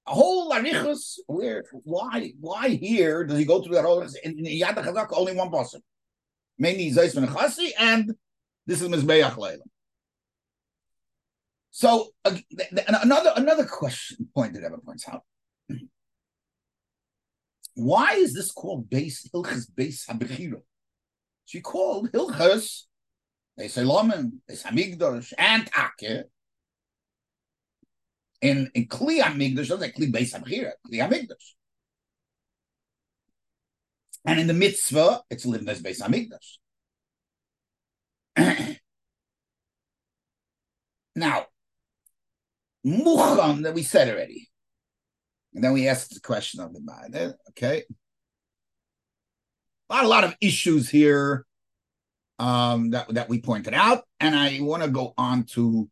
A 0.07 0.12
whole 0.12 0.51
arichus, 0.51 1.19
where, 1.27 1.63
why, 1.71 2.33
why 2.39 2.69
here 2.69 3.25
does 3.25 3.38
he 3.38 3.45
go 3.45 3.62
through 3.62 3.75
that 3.75 3.86
whole, 3.86 4.01
in 4.01 4.38
Yad 4.38 4.75
HaChazak, 4.75 5.09
only 5.12 5.36
one 5.36 5.51
person. 5.51 5.81
Mainly 6.57 6.91
Zeis 6.91 7.15
Menachasi, 7.15 7.71
and 7.77 8.15
this 8.65 8.81
is 8.81 8.89
Mizbeach 8.89 9.38
Leila. 9.38 9.63
So 11.71 12.09
uh, 12.25 12.36
another 12.88 13.31
another 13.38 13.65
question 13.65 14.27
point 14.36 14.53
that 14.53 14.63
ever 14.63 14.79
points 14.79 15.07
out. 15.07 15.24
Why 17.79 18.15
is 18.15 18.33
this 18.33 18.51
called 18.51 18.89
base 18.89 19.25
Hilchas 19.33 19.74
base 19.74 20.05
Habechira? 20.05 20.62
She 21.45 21.62
called 21.62 22.12
Hilchas 22.12 22.83
Beis 23.57 23.77
Elomen, 23.77 24.39
Beis 24.50 24.63
Hamikdash, 24.63 25.31
and 25.38 25.69
Ake. 25.77 26.25
In 28.41 28.69
in 28.74 28.88
Kli 28.88 29.21
Hamikdash, 29.21 29.69
doesn't 29.69 29.95
Kli 29.95 30.12
Beis 30.12 30.33
Habechira, 30.33 30.74
Kli 30.86 31.00
Hamikdash. 31.00 31.53
And 34.25 34.41
in 34.41 34.48
the 34.48 34.53
mitzvah, 34.53 35.21
it's 35.29 35.45
lived 35.45 35.69
as 35.69 35.81
Beis 35.81 36.01
Hamikdash. 36.01 36.57
now, 41.15 41.45
Mucham 42.86 43.63
that 43.63 43.74
we 43.74 43.83
said 43.83 44.09
already. 44.09 44.49
And 45.53 45.63
then 45.63 45.74
we 45.74 45.88
asked 45.88 46.13
the 46.13 46.20
question 46.20 46.60
of 46.60 46.74
the 46.74 46.82
mind. 46.82 47.34
Okay. 47.50 47.84
A 49.89 49.94
lot, 49.94 50.06
a 50.06 50.08
lot 50.08 50.24
of 50.24 50.36
issues 50.41 50.89
here 50.89 51.46
um, 52.38 52.91
that, 52.91 53.13
that 53.13 53.29
we 53.29 53.41
pointed 53.41 53.74
out. 53.74 54.03
And 54.20 54.36
I 54.36 54.60
want 54.62 54.84
to 54.84 54.89
go 54.89 55.13
on 55.18 55.44
to 55.56 55.89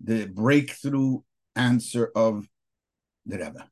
the 0.00 0.26
breakthrough 0.26 1.20
answer 1.56 2.10
of 2.14 2.46
the 3.26 3.38
Rebbe. 3.38 3.68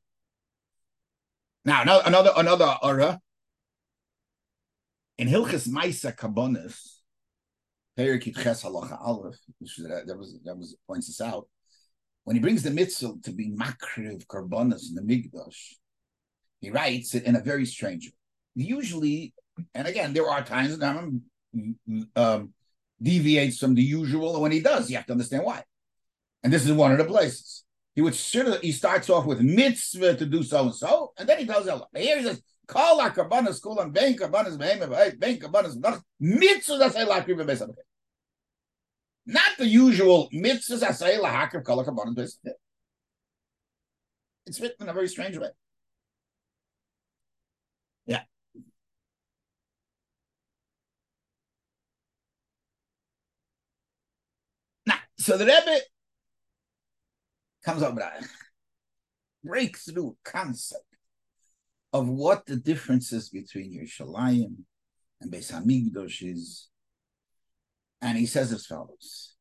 Now, 1.63 1.81
another 1.83 2.03
another 2.05 2.31
another 2.35 2.77
aura 2.81 3.19
in 5.17 5.27
Hilchas 5.27 5.67
Maisa 5.67 6.15
Kabonis, 6.15 6.97
Perikit 7.97 8.41
Ches 8.41 8.63
Halacha 8.63 8.99
Aleph, 8.99 9.37
which 9.59 9.77
that 9.77 10.17
was 10.17 10.39
that 10.43 10.57
was 10.57 10.75
points 10.87 11.07
this 11.07 11.21
out 11.21 11.47
when 12.23 12.35
he 12.35 12.41
brings 12.41 12.63
the 12.63 12.71
mitzvah 12.71 13.13
to 13.23 13.31
be 13.31 13.49
makriv 13.49 14.25
karbonas 14.27 14.89
in 14.89 14.95
the 14.95 15.01
migdash, 15.01 15.75
he 16.59 16.69
writes 16.69 17.15
it 17.15 17.23
in 17.23 17.35
a 17.35 17.41
very 17.41 17.65
strange 17.65 18.07
way. 18.07 18.65
Usually, 18.65 19.33
and 19.73 19.87
again, 19.87 20.13
there 20.13 20.29
are 20.29 20.43
times 20.43 20.77
that 20.77 20.95
Rambam 20.95 21.21
um, 22.15 22.53
deviates 23.01 23.57
from 23.57 23.75
the 23.75 23.81
usual, 23.81 24.33
and 24.33 24.41
when 24.41 24.51
he 24.51 24.59
does, 24.59 24.89
you 24.89 24.97
have 24.97 25.05
to 25.07 25.13
understand 25.13 25.43
why. 25.43 25.63
And 26.43 26.51
this 26.51 26.65
is 26.65 26.71
one 26.71 26.91
of 26.91 26.97
the 26.97 27.05
places. 27.05 27.63
He 27.95 28.01
would 28.01 28.13
of, 28.13 28.61
he 28.61 28.71
starts 28.71 29.09
off 29.09 29.25
with 29.25 29.41
mitzvah 29.41 30.15
to 30.15 30.25
do 30.25 30.43
so 30.43 30.63
and 30.63 30.75
so, 30.75 31.13
and 31.17 31.27
then 31.27 31.39
he 31.39 31.45
tells 31.45 31.67
Allah. 31.67 31.87
Here 31.95 32.17
he 32.17 32.23
says, 32.23 32.41
Call 32.67 33.01
our 33.01 33.11
karbanas 33.11 33.55
school 33.55 33.79
and 33.81 33.93
bank 33.93 34.21
karbanas 34.21 34.57
bank 34.57 35.43
karbanas 35.43 36.01
mitzvah 36.19 36.77
that's 36.77 36.95
a 36.95 37.05
lakriv 37.05 37.37
not 39.31 39.57
the 39.57 39.67
usual 39.67 40.29
mitzvahs 40.33 40.83
asay 40.83 41.19
lahakir 41.19 41.63
kol 41.63 41.83
kabbanim 41.83 42.15
b'sifit. 42.15 42.53
It's 44.45 44.59
written 44.59 44.83
in 44.83 44.89
a 44.89 44.93
very 44.93 45.07
strange 45.07 45.37
way. 45.37 45.49
Yeah. 48.05 48.23
Now, 54.85 54.95
so 55.17 55.37
the 55.37 55.45
Rebbe 55.45 55.79
comes 57.63 57.83
up 57.83 57.93
with 57.93 58.03
a 58.03 58.27
breakthrough 59.43 60.13
concept 60.25 60.83
of 61.93 62.09
what 62.09 62.45
the 62.45 62.55
differences 62.55 63.29
between 63.29 63.71
Yerushalayim 63.73 64.55
and 65.21 65.31
Beis 65.31 65.51
Hamikdash 65.51 66.23
is 66.27 66.70
and 68.01 68.17
he 68.17 68.25
says 68.25 68.51
as 68.51 68.65
follows 68.65 69.35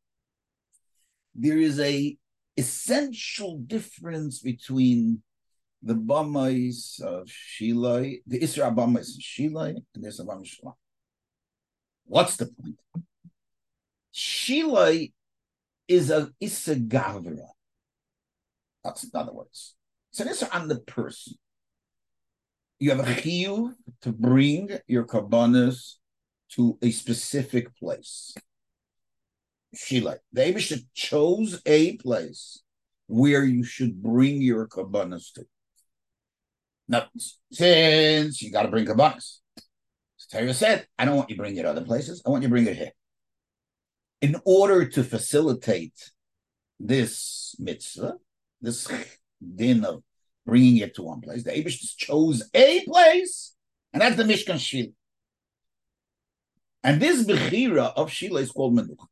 there 1.34 1.58
is 1.58 1.78
a 1.80 2.16
essential 2.56 3.58
difference 3.58 4.40
between 4.40 5.22
the 5.82 5.94
Bamais 5.94 7.00
of 7.00 7.26
Shilai, 7.26 8.20
the 8.26 8.40
Isra 8.40 8.74
Bamais 8.74 9.16
of 9.16 9.22
Shilai, 9.22 9.76
and 9.94 10.04
there's 10.04 10.20
a 10.20 10.24
Bamais 10.24 10.56
Shilai. 10.56 10.74
What's 12.04 12.36
the 12.36 12.46
point? 12.46 12.76
Shilai 14.12 15.12
is 15.88 16.10
a 16.10 16.30
Issa 16.40 16.76
Gavra. 16.76 17.46
That's 18.84 19.04
in 19.04 19.10
other 19.14 19.32
words. 19.32 19.74
So 20.10 20.24
Issa 20.24 20.54
on 20.54 20.68
the 20.68 20.80
person. 20.80 21.34
You 22.78 22.90
have 22.90 23.00
a 23.00 23.12
chiyuv 23.12 23.74
to 24.02 24.12
bring 24.12 24.70
your 24.86 25.04
karbanas 25.04 25.96
to 26.52 26.78
a 26.82 26.90
specific 26.90 27.76
place. 27.76 28.34
Shila. 29.74 30.16
The 30.32 30.42
Abisha 30.42 30.84
chose 30.94 31.60
a 31.66 31.96
place 31.96 32.62
where 33.06 33.44
you 33.44 33.64
should 33.64 34.02
bring 34.02 34.40
your 34.40 34.68
kabbanas 34.68 35.32
to. 35.34 35.46
Now, 36.88 37.06
since 37.52 38.42
you 38.42 38.50
got 38.50 38.62
to 38.62 38.68
bring 38.68 38.86
kabbanas, 38.86 39.38
Torah 40.30 40.54
said, 40.54 40.86
I 40.98 41.04
don't 41.04 41.16
want 41.16 41.30
you 41.30 41.36
to 41.36 41.42
bring 41.42 41.56
it 41.56 41.64
other 41.64 41.82
places. 41.82 42.22
I 42.24 42.30
want 42.30 42.42
you 42.42 42.48
to 42.48 42.52
bring 42.52 42.66
it 42.66 42.76
here. 42.76 42.92
In 44.20 44.36
order 44.44 44.86
to 44.86 45.02
facilitate 45.02 46.10
this 46.78 47.56
mitzvah, 47.58 48.14
this 48.60 48.86
din 49.56 49.84
of 49.84 50.02
bringing 50.46 50.76
it 50.76 50.94
to 50.94 51.02
one 51.02 51.20
place, 51.20 51.42
the 51.42 51.50
Abish 51.50 51.96
chose 51.96 52.48
a 52.54 52.84
place, 52.84 53.56
and 53.92 54.02
that's 54.02 54.16
the 54.16 54.22
Mishkan 54.22 54.60
Shila. 54.60 54.92
And 56.84 57.00
this 57.00 57.24
Bechira 57.24 57.92
of 57.96 58.10
Shila 58.10 58.40
is 58.40 58.52
called 58.52 58.76
Menucha. 58.76 59.06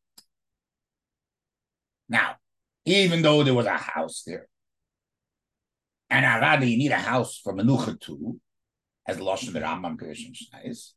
Now, 2.09 2.37
even 2.85 3.23
though 3.23 3.42
there 3.42 3.55
was 3.55 3.66
a 3.66 3.77
house 3.77 4.23
there, 4.27 4.49
and 6.11 6.25
rather 6.25 6.64
you 6.64 6.79
need 6.79 6.92
a 6.92 6.97
house 6.97 7.38
for 7.38 7.53
Menucha 7.53 8.01
too, 8.01 8.40
as 9.07 9.18
Lashon 9.18 9.53
the 9.53 9.61
Rambam 9.61 9.99
says, 10.37 10.94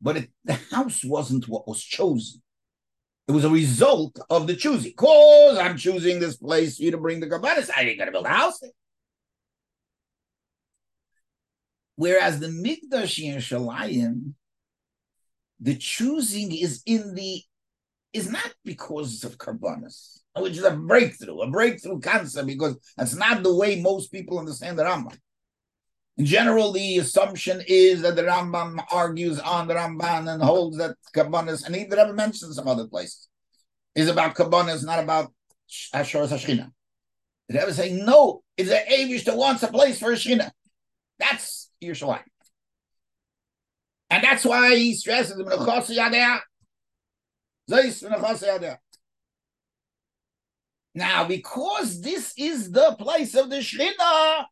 but 0.00 0.16
it, 0.16 0.30
the 0.44 0.54
house 0.54 1.04
wasn't 1.04 1.48
what 1.48 1.68
was 1.68 1.82
chosen. 1.82 2.42
It 3.28 3.32
was 3.32 3.44
a 3.44 3.50
result 3.50 4.18
of 4.28 4.46
the 4.46 4.56
choosing. 4.56 4.92
Cause 4.94 5.56
I'm 5.56 5.76
choosing 5.76 6.18
this 6.18 6.36
place 6.36 6.76
for 6.76 6.82
you 6.82 6.90
to 6.90 6.98
bring 6.98 7.20
the 7.20 7.28
Kabbalah. 7.28 7.64
I 7.76 7.82
ain't 7.82 7.98
gonna 7.98 8.10
build 8.10 8.26
a 8.26 8.30
house 8.30 8.58
there. 8.60 8.70
Whereas 11.94 12.40
the 12.40 12.48
Mikdash 12.48 13.22
in 13.22 13.36
Shalayim, 13.36 14.32
the 15.60 15.76
choosing 15.76 16.50
is 16.56 16.82
in 16.86 17.14
the 17.14 17.42
is 18.12 18.30
not 18.30 18.52
because 18.64 19.24
of 19.24 19.38
karbanas, 19.38 20.18
which 20.36 20.56
is 20.56 20.64
a 20.64 20.72
breakthrough, 20.72 21.38
a 21.40 21.50
breakthrough 21.50 22.00
concept, 22.00 22.46
because 22.46 22.76
that's 22.96 23.14
not 23.14 23.42
the 23.42 23.54
way 23.54 23.80
most 23.80 24.10
people 24.10 24.38
understand 24.38 24.78
the 24.78 24.84
Rambam. 24.84 25.16
In 26.18 26.26
general, 26.26 26.72
the 26.72 26.98
assumption 26.98 27.62
is 27.66 28.02
that 28.02 28.16
the 28.16 28.22
Rambam 28.22 28.84
argues 28.90 29.38
on 29.38 29.68
the 29.68 29.74
Ramban 29.74 30.32
and 30.32 30.42
holds 30.42 30.76
that 30.78 30.96
karbanas, 31.14 31.64
and 31.64 31.74
he 31.74 31.86
never 31.86 32.12
mentions 32.12 32.56
some 32.56 32.68
other 32.68 32.86
places, 32.86 33.28
is 33.94 34.08
about 34.08 34.34
karbanas, 34.34 34.84
not 34.84 34.98
about 34.98 35.32
Ashur 35.94 36.26
Hashchina. 36.26 36.70
The 37.48 37.58
Rebbe 37.58 37.72
saying, 37.72 38.04
no, 38.04 38.42
it's 38.56 38.70
an 38.70 38.82
Avish 38.90 39.24
that 39.24 39.36
wants 39.36 39.62
a 39.62 39.68
place 39.68 39.98
for 39.98 40.12
a 40.12 40.14
Shina. 40.14 40.50
That's 41.18 41.70
Yerushalayim. 41.82 42.22
And 44.10 44.24
that's 44.24 44.44
why 44.44 44.74
he 44.74 44.94
stresses 44.94 45.36
the 45.36 45.44
now, 50.94 51.24
because 51.24 52.00
this 52.00 52.32
is 52.36 52.72
the 52.72 52.96
place 52.98 53.34
of 53.34 53.48
the 53.48 53.56
Shechina, 53.56 54.44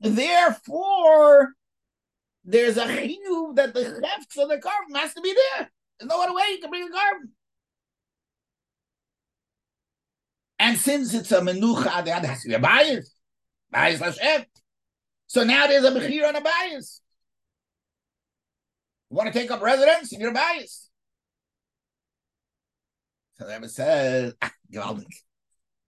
therefore, 0.00 1.52
there's 2.44 2.76
a 2.76 2.86
chiyuv 2.86 3.56
that 3.56 3.74
the 3.74 3.84
heft 3.84 4.36
of 4.38 4.48
the 4.48 4.58
carbon 4.58 4.94
has 4.94 5.14
to 5.14 5.20
be 5.20 5.34
there. 5.34 5.70
There's 5.98 6.08
no 6.08 6.22
other 6.22 6.34
way 6.34 6.42
you 6.52 6.58
can 6.58 6.70
bring 6.70 6.86
the 6.86 6.92
carbon. 6.92 7.30
And 10.58 10.78
since 10.78 11.12
it's 11.12 11.32
a 11.32 11.40
menucha, 11.40 12.04
there 12.04 12.18
has 12.18 12.42
to 12.42 12.48
be 12.48 12.54
a 12.54 12.58
bias. 12.58 13.14
Bias 13.70 14.00
Hashem. 14.00 14.46
So 15.26 15.44
now 15.44 15.66
there's 15.66 15.84
a 15.84 15.90
bechir 15.90 16.24
and 16.24 16.36
a 16.36 16.40
bias. 16.40 17.00
You 19.10 19.16
want 19.18 19.32
to 19.32 19.38
take 19.38 19.50
up 19.50 19.60
residence, 19.60 20.12
you're 20.12 20.30
a 20.30 20.34
bias. 20.34 20.88
So 23.42 23.48
the 23.48 23.54
Rebbe 23.54 23.68
says, 23.68 24.34
ah, 24.40 24.52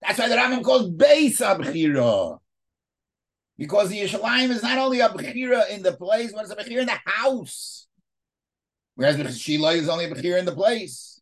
That's 0.01 0.19
why 0.19 0.27
the 0.27 0.35
Rambam 0.35 0.63
calls 0.63 0.89
Beis 0.91 1.39
Abchira. 1.39 2.37
Because 3.57 3.89
the 3.89 4.01
Yerushalayim 4.01 4.49
is 4.49 4.61
not 4.61 4.77
only 4.77 4.99
a 4.99 5.07
Bechira 5.07 5.69
in 5.69 5.81
the 5.81 5.93
place, 5.93 6.33
but 6.33 6.43
it's 6.43 6.51
a 6.51 6.55
Bechira 6.57 6.81
in 6.81 6.87
the 6.87 6.99
house. 7.05 7.87
Whereas 8.95 9.15
the 9.15 9.31
Shiloh 9.31 9.69
is 9.69 9.87
only 9.87 10.05
a 10.05 10.13
Bechira 10.13 10.39
in 10.39 10.45
the 10.45 10.53
place. 10.53 11.21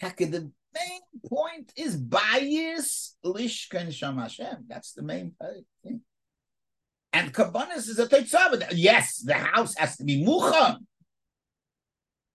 The 0.00 0.50
main 0.74 1.00
point 1.28 1.72
is 1.76 1.96
bias 1.96 3.16
lishkan 3.24 3.92
sham 3.92 4.18
Hashem. 4.18 4.64
That's 4.66 4.92
the 4.92 5.02
main 5.02 5.34
thing. 5.84 6.00
And 7.12 7.32
Kabbanis 7.32 7.88
is 7.88 8.00
a 8.00 8.08
tetzah. 8.08 8.72
Yes, 8.72 9.18
the 9.18 9.34
house 9.34 9.76
has 9.76 9.96
to 9.98 10.04
be 10.04 10.24
mucham. 10.24 10.78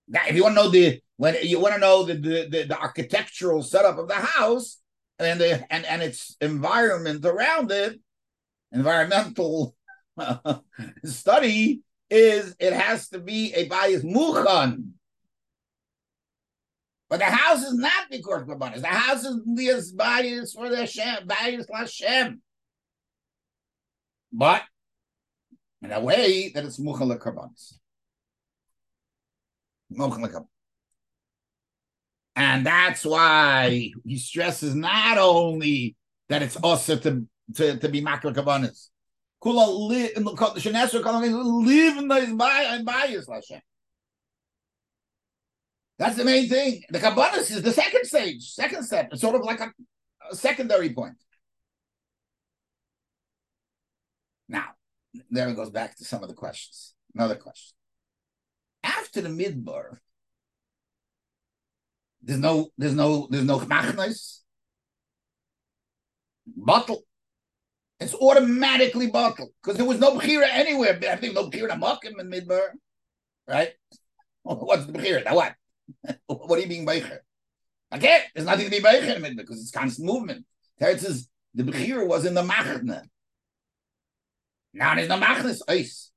If 0.08 0.36
you 0.36 0.44
want 0.44 0.56
to 0.56 0.64
know 0.64 0.70
the 0.70 1.03
when 1.18 1.36
you 1.44 1.60
want 1.60 1.76
to 1.76 1.80
know 1.80 2.04
the, 2.04 2.16
the, 2.16 2.48
the, 2.50 2.64
the 2.64 2.80
architectural 2.80 3.62
setup 3.62 3.98
of 3.98 4.08
the 4.08 4.16
house 4.16 4.80
and 5.20 5.40
the 5.40 5.66
and, 5.72 5.86
and 5.86 6.02
its 6.02 6.36
environment 6.42 7.24
around 7.26 7.72
it, 7.72 8.00
environmental 8.72 9.76
uh, 10.18 10.56
study 11.06 11.82
is 12.10 12.56
it 12.60 12.74
has 12.74 13.10
to 13.10 13.20
be 13.20 13.54
a 13.54 13.68
bias 13.68 14.04
muchan. 14.04 14.90
But 17.10 17.20
the 17.20 17.26
house 17.26 17.62
is 17.62 17.76
not 17.76 18.10
because 18.10 18.44
Kabbanis. 18.44 18.82
The 18.82 18.88
house 18.88 19.24
is 19.24 19.92
bias 19.92 20.54
for 20.54 20.70
the 20.70 20.78
Hashem, 20.78 21.28
bias 21.28 21.68
Hashem. 21.72 22.42
But 24.32 24.64
in 25.84 25.92
a 25.92 26.00
way 26.00 26.50
that 26.50 26.66
it's 26.66 26.80
muchal 26.80 27.16
Kabbanis. 27.18 27.74
And 32.36 32.66
that's 32.66 33.06
why 33.06 33.92
he 34.06 34.18
stresses 34.18 34.74
not 34.74 35.18
only 35.18 35.96
that 36.30 36.42
it's 36.42 36.56
also 36.58 36.96
to, 36.98 37.28
to, 37.56 37.78
to 37.78 37.90
be 37.90 38.02
makar 38.02 38.32
kavanas. 38.32 38.90
Kula 39.44 39.68
live 39.88 40.18
in 41.98 42.86
bias. 42.86 43.30
That's 46.00 46.16
the 46.16 46.26
main 46.26 46.50
thing. 46.50 46.84
The 46.90 47.00
kabbanis 47.00 47.52
is 47.52 47.62
the 47.62 47.72
second 47.72 48.06
stage, 48.06 48.52
second 48.52 48.84
step. 48.84 49.10
It's 49.12 49.22
sort 49.22 49.36
of 49.36 49.44
like 49.44 49.60
a, 49.60 49.72
a 50.32 50.36
secondary 50.36 50.92
point. 50.94 51.16
Now, 54.50 54.70
there 55.30 55.50
it 55.50 55.56
goes 55.56 55.70
back 55.70 55.96
to 55.98 56.06
some 56.06 56.24
of 56.24 56.30
the 56.30 56.36
questions. 56.36 56.96
Another 57.14 57.36
question 57.36 57.76
after 58.84 59.22
the 59.22 59.30
midbar, 59.30 59.98
there's 62.24 62.40
no, 62.40 62.70
there's 62.78 62.94
no, 62.94 63.28
there's 63.30 63.44
no 63.44 63.60
machnes. 63.60 64.40
Bottle. 66.46 67.04
It's 68.00 68.14
automatically 68.16 69.08
bottle 69.08 69.50
because 69.62 69.78
there 69.78 69.86
was 69.86 70.00
no 70.00 70.18
bechira 70.18 70.48
anywhere. 70.52 71.00
I 71.10 71.16
think 71.16 71.36
no 71.36 71.50
bechira 71.50 71.80
makim 71.80 72.20
in 72.20 72.30
midbar, 72.30 72.70
right? 73.48 73.72
What's 74.44 74.86
the 74.86 74.94
bechira? 74.94 75.24
Now 75.24 75.36
what? 75.36 75.56
what 76.28 76.60
are 76.60 76.62
you 76.62 76.68
being 76.68 76.86
beicher? 76.86 77.20
Okay, 77.94 78.24
there's 78.34 78.48
nothing 78.48 78.66
to 78.66 78.72
be 78.72 78.82
beicher 78.82 79.16
in 79.16 79.22
midbar 79.22 79.38
because 79.38 79.62
it's 79.62 79.72
constant 79.72 80.08
movement. 80.08 80.46
Teretz 80.82 81.00
says 81.00 81.30
the 81.54 81.64
bechira 81.64 82.06
was 82.06 82.26
in 82.26 82.34
the 82.34 82.44
machne. 82.44 83.04
Now 84.74 84.96
there's 84.96 85.10
no 85.10 85.20
machnes 85.20 85.62
ice. 85.68 86.12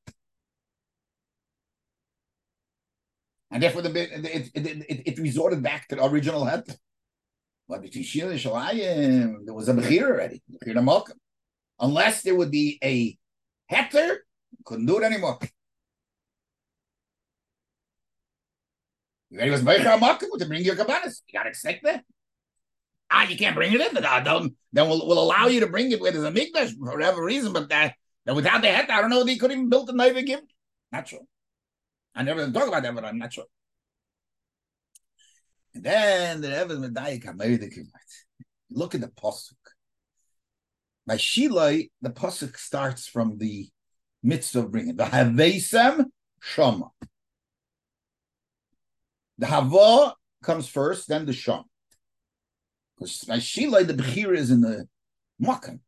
And 3.57 3.63
therefore 3.63 3.81
the 3.81 3.91
it, 3.99 4.51
it, 4.55 4.85
it, 4.87 5.03
it 5.07 5.19
resorted 5.19 5.63
back 5.63 5.89
to 5.89 5.97
the 5.97 6.05
original 6.05 6.45
head. 6.45 6.63
But 7.67 7.81
between 7.81 8.05
Shil 8.05 8.31
and 8.31 8.39
Shalayim, 8.39 9.47
there 9.47 9.55
was 9.55 9.71
a 9.71 9.73
Bechir 9.73 10.03
already, 10.03 10.43
Bechir 10.53 10.75
Malkum. 10.75 11.15
Unless 11.81 12.21
there 12.21 12.35
would 12.35 12.51
be 12.51 12.79
a 12.85 13.17
heter, 13.73 14.17
couldn't 14.67 14.85
do 14.85 14.99
it 14.99 15.05
anymore. 15.05 15.39
You 19.31 19.39
ready 19.39 19.51
with 19.53 19.65
Bechir 19.65 20.39
to 20.39 20.45
bring 20.45 20.63
your 20.63 20.77
Kabbanis? 20.77 21.23
You 21.27 21.39
got 21.39 21.45
to 21.45 21.55
stick 21.55 21.81
there. 21.83 22.05
Ah, 23.11 23.27
you 23.27 23.39
can't 23.39 23.57
bring 23.57 23.73
it 23.73 23.81
in. 23.81 23.95
Then, 23.95 24.55
then 24.75 24.87
we'll, 24.87 25.09
we'll 25.09 25.23
allow 25.23 25.47
you 25.47 25.61
to 25.61 25.67
bring 25.67 25.93
it 25.93 26.01
where 26.03 26.13
there's 26.13 26.25
a 26.25 26.31
mikdash 26.31 26.77
for 26.77 26.93
whatever 26.93 27.25
reason, 27.25 27.55
but 27.55 27.71
that, 27.71 27.95
that 28.27 28.37
without 28.37 28.61
the 28.61 28.69
heter, 28.69 28.91
I 28.91 29.01
don't 29.01 29.09
know 29.09 29.21
if 29.21 29.27
they 29.27 29.37
could 29.37 29.51
even 29.51 29.71
build 29.71 29.87
the 29.87 29.95
Naiva 29.95 30.19
again. 30.19 30.43
Not 30.93 31.09
sure. 31.09 31.21
I 32.17 32.23
never 32.23 32.51
talk 32.51 32.69
about 32.69 32.83
that, 32.83 32.95
but 32.95 33.05
I'm 33.05 33.19
not 33.19 33.33
sure. 33.33 33.45
And 35.75 35.85
then 35.85 36.41
the 36.41 36.49
Rebbe 36.49 36.89
Medayik 36.89 37.25
Hamerdik 37.25 37.79
Look 38.71 38.95
at 38.95 39.03
the 39.03 39.09
Pasuk. 39.09 39.53
By 41.07 41.17
Shilai, 41.17 41.91
the 42.01 42.11
Pasuk 42.11 42.57
starts 42.57 43.07
from 43.07 43.37
the 43.39 43.69
midst 44.23 44.57
of 44.57 44.73
bringing. 44.73 44.97
The 44.97 45.05
Havesem 45.05 46.07
Shama. 46.41 46.89
The 49.39 49.47
Hava 49.47 50.15
comes 50.43 50.67
first, 50.69 51.09
then 51.09 51.27
the 51.27 51.35
Sham. 51.35 51.65
Because 52.97 53.25
by 53.25 53.37
Shilai, 53.37 53.87
the 53.87 53.95
Bechira 53.95 54.37
is 54.37 54.51
in 54.51 54.63
the 54.63 54.89
Makam. 55.41 55.81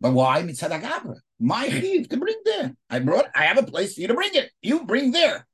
But 0.00 0.12
why 0.12 0.42
mitzvah 0.42 0.80
gabra? 0.80 1.16
My 1.38 1.68
chiv 1.68 2.08
to 2.08 2.16
bring 2.16 2.40
there. 2.44 2.74
I 2.88 3.00
brought. 3.00 3.26
I 3.34 3.44
have 3.44 3.58
a 3.58 3.62
place 3.62 3.94
for 3.94 4.00
you 4.00 4.08
to 4.08 4.14
bring 4.14 4.34
it. 4.34 4.50
You 4.62 4.84
bring 4.84 5.12
there. 5.12 5.46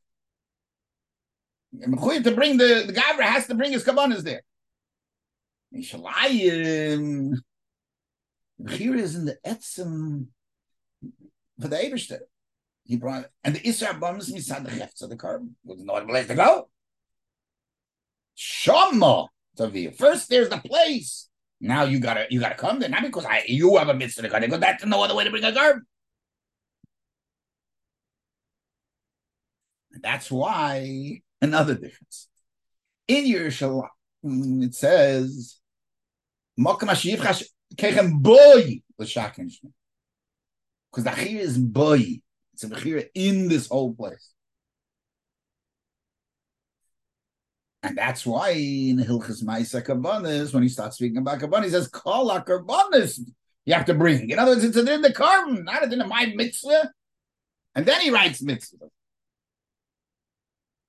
Mechuyev 1.75 2.25
to 2.25 2.31
bring 2.31 2.57
the 2.57 2.85
the 2.87 2.93
gabra 2.93 3.23
has 3.23 3.47
to 3.49 3.55
bring 3.55 3.73
his 3.73 3.85
kabbanas 3.85 4.23
there. 4.23 4.43
Mishalayim. 5.75 7.35
Here 8.71 8.97
is 8.97 9.15
in 9.17 9.27
the 9.27 9.37
etzem 9.45 10.27
for 11.61 11.69
the 11.69 11.77
Eberstedt. 11.77 12.21
He 12.85 12.97
brought 12.97 13.27
and 13.43 13.57
the 13.57 13.61
Isra 13.61 13.99
bums 13.99 14.33
misad 14.33 14.65
the 14.65 14.71
hefts 14.71 15.03
of 15.03 15.11
the 15.11 15.17
carbon. 15.17 15.57
Was 15.65 15.83
no 15.83 16.05
place 16.07 16.29
to 16.29 16.35
go. 16.35 16.69
Shama. 18.35 19.29
First, 19.97 20.29
there's 20.29 20.51
the 20.51 20.59
place. 20.59 21.29
Now 21.61 21.85
you 21.85 22.01
gotta 22.01 22.27
you 22.31 22.41
gotta 22.41 22.55
come 22.55 22.79
there, 22.79 22.89
not 22.89 23.03
because 23.03 23.25
I 23.25 23.43
you 23.47 23.77
have 23.77 23.89
a 23.89 23.95
mitzvah 23.95 24.23
to 24.23 24.29
come 24.29 24.41
because 24.41 24.61
that's 24.61 24.85
no 24.85 25.03
other 25.03 25.15
way 25.15 25.25
to 25.25 25.31
bring 25.31 25.45
a 25.45 25.53
garb. 25.53 25.79
That's 30.03 30.31
why 30.31 31.23
another 31.41 31.75
difference. 31.75 32.29
In 33.09 33.25
Yerushalayim, 33.25 33.89
mm, 34.25 34.65
it 34.65 34.75
says, 34.75 35.59
Because 36.57 37.49
the 41.05 41.11
Achir 41.11 41.41
is 41.41 41.59
boy. 41.59 42.21
It's 42.55 42.65
a 42.65 42.69
Achir 42.69 43.09
in 43.15 43.49
this 43.49 43.69
whole 43.69 43.95
place. 43.95 44.31
And 47.87 47.97
that's 47.97 48.27
why 48.27 48.51
in 48.51 48.99
Hilchas 48.99 49.45
Maisa 49.45 49.81
Kabbanis, 49.81 50.53
when 50.53 50.65
he 50.65 50.69
starts 50.69 50.97
speaking 50.97 51.19
about 51.19 51.39
Kabbanis, 51.39 51.65
he 51.65 51.71
says, 51.71 51.87
Kol 51.87 52.29
Kabbanis 52.41 53.21
you 53.65 53.75
have 53.75 53.85
to 53.87 53.95
bring. 53.95 54.31
In 54.31 54.39
other 54.41 54.53
words, 54.53 54.65
it's 54.65 54.77
in 54.77 55.03
the 55.03 55.13
carbon, 55.13 55.65
not 55.65 55.85
in 55.85 55.91
the 55.91 56.07
my 56.07 56.33
mitzvah. 56.35 56.91
And 57.77 57.87
then 57.87 58.01
he 58.01 58.11
writes 58.11 58.43
mitzvah. 58.43 58.87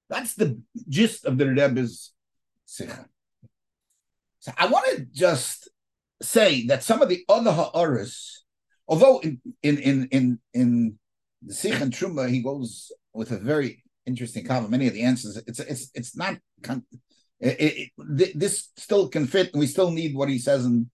That's 0.10 0.34
the 0.34 0.60
gist 0.90 1.26
of 1.26 1.38
the 1.38 1.48
Rebbe's 1.48 2.14
Sikha. 2.66 3.06
So 4.40 4.54
I 4.58 4.68
want 4.68 4.86
to 4.96 5.06
just 5.12 5.70
say 6.22 6.66
that 6.68 6.84
some 6.84 7.04
of 7.04 7.10
the 7.10 7.24
other 7.30 7.52
Ha'aris, 7.52 8.44
although 8.88 9.20
in 9.20 9.40
in 9.62 9.78
in 9.78 10.08
in, 10.12 10.40
in 10.54 11.00
the 11.44 11.54
Sikh 11.54 11.80
and 11.80 11.94
Truma, 11.94 12.28
he 12.28 12.42
goes 12.42 12.92
with 13.14 13.32
a 13.32 13.38
very 13.38 13.84
interesting 14.08 14.46
comment. 14.46 14.72
Many 14.72 14.88
of 14.88 14.94
the 14.94 15.04
answers, 15.04 15.38
it's 15.46 15.60
it's 15.60 15.92
it's 15.94 16.16
not. 16.16 16.38
It, 17.40 17.92
it, 18.00 18.40
this 18.40 18.70
still 18.78 19.10
can 19.10 19.28
fit, 19.28 19.52
we 19.54 19.68
still 19.68 19.92
need 19.92 20.16
what 20.16 20.30
he 20.30 20.40
says 20.40 20.66
in 20.66 20.90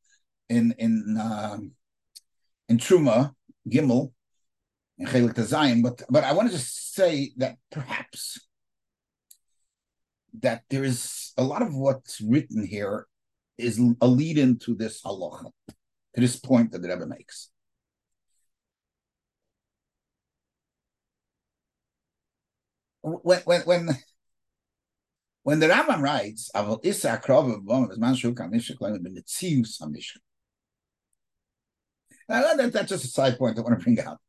in 0.49 0.75
in 0.77 1.17
uh, 1.17 1.57
in 2.67 2.77
Truma 2.77 3.31
Gimel 3.69 4.11
and 4.99 5.07
Chelek 5.07 5.39
Zion. 5.39 5.81
But 5.81 6.01
but 6.09 6.25
I 6.25 6.33
want 6.33 6.49
to 6.49 6.55
just 6.57 6.93
say 6.93 7.31
that 7.37 7.55
perhaps 7.71 8.45
that 10.41 10.63
there 10.69 10.83
is 10.83 11.31
a 11.37 11.43
lot 11.43 11.61
of 11.61 11.73
what's 11.73 12.19
written 12.19 12.65
here 12.65 13.07
is 13.57 13.79
a 14.01 14.07
lead 14.07 14.37
into 14.37 14.75
this 14.75 15.01
halacha, 15.03 15.51
to 15.69 16.21
this 16.21 16.37
point 16.39 16.71
that 16.71 16.81
the 16.81 16.89
Rebbe 16.89 17.05
makes. 17.05 17.49
When 23.03 23.39
when 23.39 23.61
when 23.61 23.89
when 25.43 25.59
the 25.59 25.67
Rambam 25.67 26.01
writes, 26.01 26.49
"Aval 26.55 26.83
isa 26.85 27.19
akrov 27.21 27.63
b'mom 27.63 27.91
is 27.91 27.97
man 27.99 28.15
shuk 28.15 28.35
hamishuk 28.35 28.79
leim 28.79 28.99
b'netzius 28.99 29.81
hamishuk." 29.81 30.17
That, 32.29 32.71
that's 32.71 32.89
just 32.89 33.05
a 33.05 33.07
side 33.07 33.37
point 33.37 33.59
I 33.59 33.61
want 33.61 33.77
to 33.77 33.83
bring 33.83 33.99
out. 33.99 34.19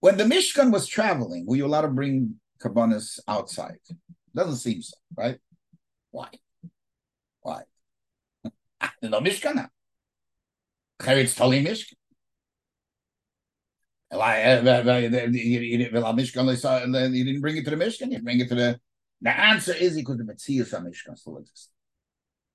When 0.00 0.16
the 0.16 0.24
Mishkan 0.24 0.72
was 0.72 0.88
traveling, 0.88 1.46
were 1.46 1.54
you 1.54 1.66
allowed 1.66 1.82
to 1.82 1.88
bring 1.88 2.40
karbanis 2.60 3.20
outside? 3.28 3.78
Doesn't 4.34 4.56
seem 4.56 4.82
so, 4.82 4.96
right? 5.16 5.38
Why? 6.10 6.28
Why? 7.42 7.62
no 9.02 9.20
Mishkan 9.20 9.54
now. 9.54 9.68
It's 14.12 14.62
totally 14.62 15.08
Mishkan. 16.58 17.16
You 17.16 17.24
didn't 17.24 17.40
bring 17.40 17.56
it 17.56 17.64
to 17.64 17.70
the 17.70 17.76
Mishkan, 17.76 18.12
you 18.12 18.22
bring 18.22 18.40
it 18.40 18.48
to 18.48 18.54
the. 18.54 18.80
The 19.22 19.30
answer 19.30 19.72
is 19.72 19.94
because 19.94 20.18
the 20.18 20.24
Metzias 20.24 20.76
on 20.76 20.84
Mishkan 20.84 21.16
still 21.16 21.38
exists. 21.38 21.68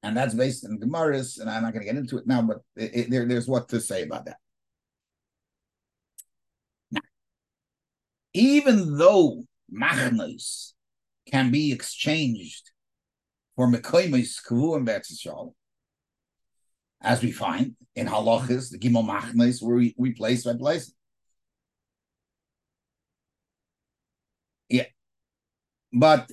And 0.04 0.16
that's 0.16 0.34
based 0.34 0.66
in 0.66 0.80
Gemaras, 0.80 1.40
and 1.40 1.50
I'm 1.50 1.64
not 1.64 1.74
going 1.74 1.86
to 1.86 1.92
get 1.92 1.98
into 1.98 2.18
it 2.18 2.28
now, 2.28 2.42
but 2.42 2.58
it, 2.76 2.96
it, 2.96 3.10
there, 3.10 3.26
there's 3.26 3.48
what 3.48 3.70
to 3.70 3.82
say 3.82 4.04
about 4.04 4.26
that. 4.26 4.38
Now, 6.92 7.02
even 8.34 8.98
though 8.98 9.44
machnos 9.74 10.74
can 11.32 11.52
be 11.52 11.72
exchanged 11.72 12.72
for 13.56 13.68
mekoimis 13.68 14.76
and 14.76 14.88
betzishal, 14.88 15.54
as 17.02 17.22
we 17.22 17.32
find 17.32 17.76
in 17.96 18.08
halachas, 18.08 18.72
the 18.72 18.78
gimel 18.78 19.08
machnos 19.08 19.64
were 19.64 19.82
replaced 19.98 20.46
by 20.46 20.54
place. 20.54 20.94
Yeah, 24.70 24.86
but 25.92 26.32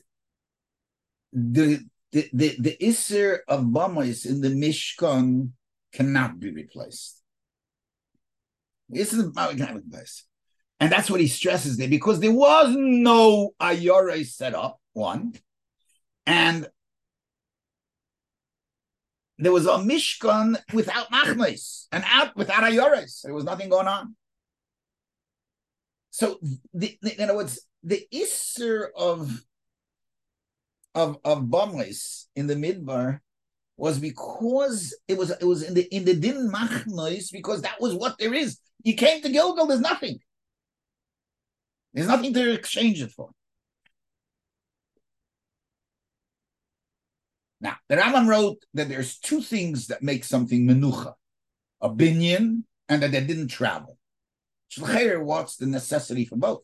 the 1.32 1.84
the 2.12 2.30
the, 2.32 2.56
the 2.58 2.86
iser 2.86 3.42
of 3.48 3.62
bamais 3.64 4.26
in 4.26 4.40
the 4.40 4.48
mishkan 4.48 5.50
cannot 5.92 6.38
be 6.38 6.50
replaced. 6.52 7.20
This 8.88 9.12
is 9.12 9.32
cannot 9.34 9.56
be 9.56 9.74
replaced. 9.74 10.26
And 10.80 10.90
that's 10.90 11.10
what 11.10 11.20
he 11.20 11.28
stresses 11.28 11.76
there 11.76 11.88
because 11.88 12.20
there 12.20 12.32
was 12.32 12.74
no 12.76 13.50
ayore 13.60 14.24
set 14.26 14.54
up, 14.54 14.80
one. 14.92 15.34
And 16.26 16.68
there 19.38 19.52
was 19.52 19.66
a 19.66 19.78
mishkan 19.78 20.56
without 20.72 21.10
machmes 21.10 21.86
and 21.90 22.04
out 22.06 22.36
without 22.36 22.62
ayores. 22.64 23.22
There 23.22 23.34
was 23.34 23.44
nothing 23.44 23.68
going 23.68 23.88
on. 23.88 24.16
So, 26.14 26.38
the, 26.72 26.96
the, 27.02 27.16
in 27.16 27.24
other 27.24 27.34
words, 27.34 27.66
the 27.82 28.06
isser 28.14 28.86
of 28.96 29.44
of 30.94 31.18
of 31.24 31.46
bamles 31.46 32.26
in 32.36 32.46
the 32.46 32.54
midbar 32.54 33.18
was 33.76 33.98
because 33.98 34.96
it 35.08 35.18
was 35.18 35.30
it 35.30 35.44
was 35.44 35.64
in 35.64 35.74
the 35.74 35.92
in 35.92 36.04
the 36.04 36.14
din 36.14 36.52
machnois 36.52 37.32
because 37.32 37.62
that 37.62 37.80
was 37.80 37.94
what 37.94 38.16
there 38.18 38.32
is. 38.32 38.60
You 38.84 38.94
came 38.94 39.22
to 39.22 39.28
Gilgal, 39.28 39.66
there's 39.66 39.80
nothing. 39.80 40.20
There's 41.92 42.06
nothing 42.06 42.32
to 42.34 42.52
exchange 42.52 43.02
it 43.02 43.10
for. 43.10 43.30
Now, 47.60 47.74
the 47.88 47.96
Rambam 47.96 48.28
wrote 48.28 48.62
that 48.74 48.88
there's 48.88 49.18
two 49.18 49.42
things 49.42 49.88
that 49.88 50.00
make 50.00 50.22
something 50.22 50.64
menucha, 50.64 51.14
a 51.80 51.90
binyan, 51.90 52.62
and 52.88 53.02
that 53.02 53.10
they 53.10 53.24
didn't 53.24 53.48
travel. 53.48 53.98
What's 54.78 55.56
the 55.56 55.66
necessity 55.66 56.24
for 56.24 56.36
both? 56.36 56.62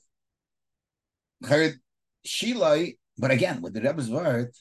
Shilai, 2.26 2.96
but 3.16 3.30
again, 3.30 3.62
with 3.62 3.72
the 3.72 3.80
Rebbe's 3.80 4.10
word, 4.10 4.54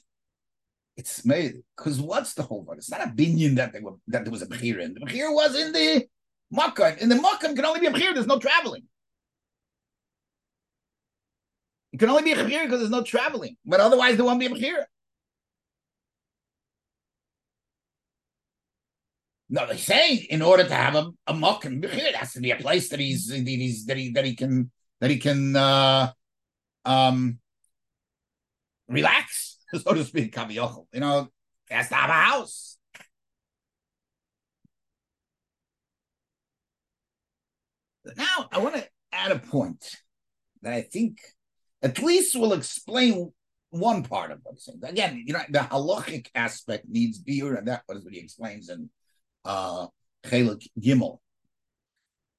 it's 0.96 1.26
made 1.26 1.62
because 1.78 2.00
what's 2.00 2.34
the 2.34 2.44
whole 2.44 2.64
word? 2.64 2.78
It's 2.78 2.92
not 2.92 3.06
a 3.06 3.10
binyan 3.10 3.56
that 3.56 3.74
they 3.74 3.80
were 3.80 3.96
that 4.08 4.24
there 4.26 4.32
was 4.32 4.42
a 4.42 4.48
bechir 4.48 4.82
in. 4.82 4.94
The 4.94 5.02
bechir 5.02 5.34
was 5.34 5.56
in 5.56 5.72
the 5.72 6.06
makkah. 6.52 7.02
In 7.02 7.10
the 7.10 7.16
makkah 7.16 7.54
can 7.54 7.66
only 7.66 7.80
be 7.80 7.88
a 7.88 7.92
bechir. 7.92 8.14
There's 8.14 8.28
no 8.28 8.40
traveling. 8.40 8.84
It 11.92 12.00
can 12.00 12.10
only 12.10 12.24
be 12.24 12.34
a 12.34 12.36
bechir 12.36 12.64
because 12.64 12.80
there's 12.80 12.92
no 12.92 13.04
traveling. 13.04 13.56
But 13.66 13.80
otherwise, 13.80 14.18
there 14.18 14.26
won't 14.26 14.40
be 14.40 14.46
a 14.46 14.50
bechir. 14.50 14.84
No, 19.50 19.66
they 19.66 19.78
say 19.78 20.14
in 20.16 20.42
order 20.44 20.64
to 20.64 20.74
have 20.74 20.96
a, 20.96 21.10
a 21.26 21.34
bechir, 21.34 21.84
it 21.84 22.16
has 22.16 22.34
to 22.34 22.40
be 22.40 22.52
a 22.52 22.56
place 22.56 22.90
that 22.90 23.00
he's, 23.00 23.28
that 23.28 23.48
he's 23.48 23.86
that 23.88 23.98
he 23.98 24.12
that 24.12 24.26
he 24.26 24.36
can 24.36 24.72
that 25.02 25.10
he 25.10 25.18
can 25.18 25.56
uh, 25.56 26.12
um 26.86 27.40
relax, 28.88 29.58
so 29.74 29.94
to 29.94 30.04
speak, 30.04 30.36
kaviyachol. 30.36 30.86
You 30.94 31.00
know, 31.00 31.30
he 31.68 31.76
has 31.76 31.90
to 31.90 31.96
have 31.96 32.10
a 32.10 32.14
house. 32.14 32.78
Now, 38.16 38.50
I 38.52 38.60
want 38.60 38.76
to 38.76 38.88
add 39.12 39.32
a 39.32 39.40
point 39.40 39.96
that 40.62 40.74
I 40.74 40.82
think 40.82 41.20
at 41.82 42.00
least 42.00 42.36
will 42.36 42.54
explain 42.54 43.32
one 43.70 44.04
part 44.04 44.32
of 44.32 44.40
what 44.44 44.56
he's 44.56 44.66
saying. 44.66 44.80
Again, 44.84 45.24
you 45.26 45.34
know, 45.34 45.42
the 45.50 45.60
halachic 45.60 46.28
aspect 46.34 46.86
needs 46.88 47.20
beer, 47.20 47.56
and 47.56 47.68
that 47.68 47.84
was 47.88 48.04
what 48.04 48.14
he 48.14 48.20
explains 48.20 48.70
in 48.70 48.90
uh 49.50 49.88
Chelek 50.26 50.64
Gimel. 50.80 51.18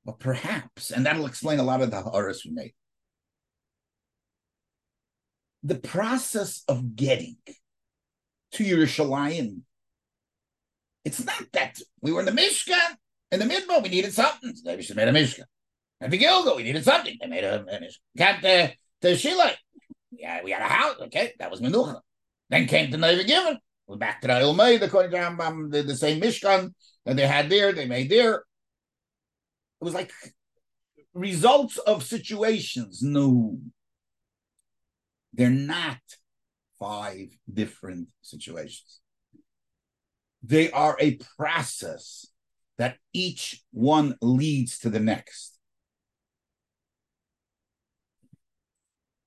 But 0.05 0.19
perhaps, 0.19 0.91
and 0.91 1.05
that'll 1.05 1.27
explain 1.27 1.59
a 1.59 1.63
lot 1.71 1.83
of 1.83 1.91
the 1.91 2.01
horrors 2.01 2.43
we 2.45 2.53
made 2.53 2.73
the 5.63 5.75
process 5.75 6.63
of 6.69 6.97
getting 6.97 7.37
to 8.53 8.65
Yerushalayim, 8.65 9.61
it's 11.05 11.25
not 11.25 11.45
that 11.53 11.79
we 12.01 12.13
were 12.13 12.21
in 12.21 12.27
the 12.27 12.33
Mishkan, 12.33 12.97
in 13.31 13.41
the 13.41 13.47
Midbar, 13.47 13.83
we 13.83 13.89
needed 13.89 14.13
something. 14.13 14.55
So 14.55 14.75
we 14.75 14.83
should 14.83 14.97
made 14.97 15.09
a 15.09 15.13
Mishkan. 15.13 15.45
And 16.01 16.13
Gilgal, 16.13 16.57
we 16.57 16.63
needed 16.63 16.85
something. 16.85 17.17
They 17.21 17.27
made 17.27 17.45
a, 17.45 17.61
a 17.61 17.65
Mishkan. 17.65 17.99
Got 18.17 18.43
the, 18.43 18.73
Shilai. 19.03 19.55
Yeah, 20.11 20.43
we 20.43 20.51
had 20.51 20.63
a 20.63 20.67
house. 20.67 20.97
Okay, 21.03 21.33
that 21.39 21.51
was 21.51 21.61
Menucha. 21.61 22.01
Then 22.49 22.67
came 22.67 22.91
the 22.91 22.99
Neva 22.99 23.25
Givon. 23.25 23.57
We're 23.87 23.97
back 23.97 24.21
to 24.23 24.29
the 24.29 24.35
Ilmei, 24.35 24.81
according 24.81 25.13
to 25.13 25.17
Rambam, 25.17 25.71
the, 25.71 25.83
the 25.83 25.97
same 25.97 26.21
Mishkan 26.21 26.73
that 27.05 27.17
they 27.17 27.27
had 27.27 27.49
there, 27.49 27.73
they 27.73 27.87
made 27.87 28.11
there. 28.11 28.35
It 28.35 29.85
was 29.85 29.95
like 29.95 30.13
results 31.15 31.79
of 31.79 32.03
situations. 32.03 33.03
No, 33.03 33.59
they're 35.33 35.51
not 35.51 35.99
five 36.79 37.29
different 37.53 38.09
situations. 38.23 39.01
They 40.43 40.71
are 40.71 40.97
a 40.99 41.19
process 41.37 42.27
that 42.79 42.97
each 43.13 43.63
one 43.73 44.17
leads 44.23 44.79
to 44.81 44.91
the 44.91 45.01
next. 45.01 45.59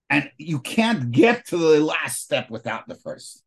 And 0.09 0.29
you 0.37 0.59
can't 0.59 1.11
get 1.11 1.47
to 1.47 1.57
the 1.57 1.79
last 1.79 2.21
step 2.21 2.49
without 2.49 2.87
the 2.87 2.95
first. 2.95 3.43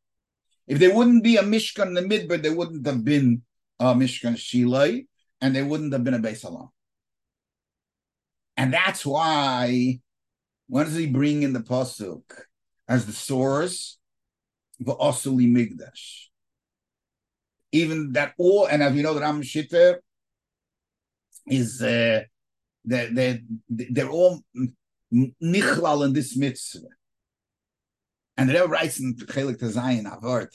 If 0.66 0.78
there 0.78 0.94
wouldn't 0.94 1.22
be 1.22 1.36
a 1.36 1.42
Mishkan 1.42 1.86
in 1.86 1.94
the 1.94 2.02
Midbar, 2.02 2.42
there 2.42 2.54
wouldn't 2.54 2.86
have 2.86 3.04
been 3.04 3.42
a 3.78 3.94
Mishkan 3.94 4.34
Shilai, 4.34 5.06
and 5.40 5.54
there 5.54 5.66
wouldn't 5.66 5.92
have 5.92 6.04
been 6.04 6.14
a 6.14 6.18
Beis 6.18 6.44
Halam. 6.44 6.68
And 8.56 8.72
that's 8.72 9.04
why 9.04 10.00
what 10.68 10.84
does 10.84 10.96
he 10.96 11.06
bring 11.06 11.42
in 11.42 11.52
the 11.52 11.60
pasuk 11.60 12.22
as 12.88 13.06
the 13.06 13.12
source? 13.12 13.98
V'asuli 14.82 15.46
migdash. 15.46 16.26
Even 17.72 18.12
that 18.12 18.34
all, 18.38 18.66
and 18.66 18.82
as 18.82 18.92
we 18.92 19.02
know, 19.02 19.14
the 19.14 19.20
Ram 19.20 19.42
Shitter 19.42 19.96
is 21.46 21.82
uh, 21.82 22.22
they're, 22.84 23.10
they're, 23.12 23.40
they're 23.68 24.10
all 24.10 24.42
nichlal 25.12 26.04
in 26.04 26.12
this 26.12 26.36
mitzvah. 26.36 26.88
And 28.36 28.48
the 28.48 28.54
Rebbe 28.54 28.68
writes 28.68 29.00
in 29.00 29.14
Chelek 29.16 29.58
Tazayin 29.58 30.04
Avart 30.04 30.54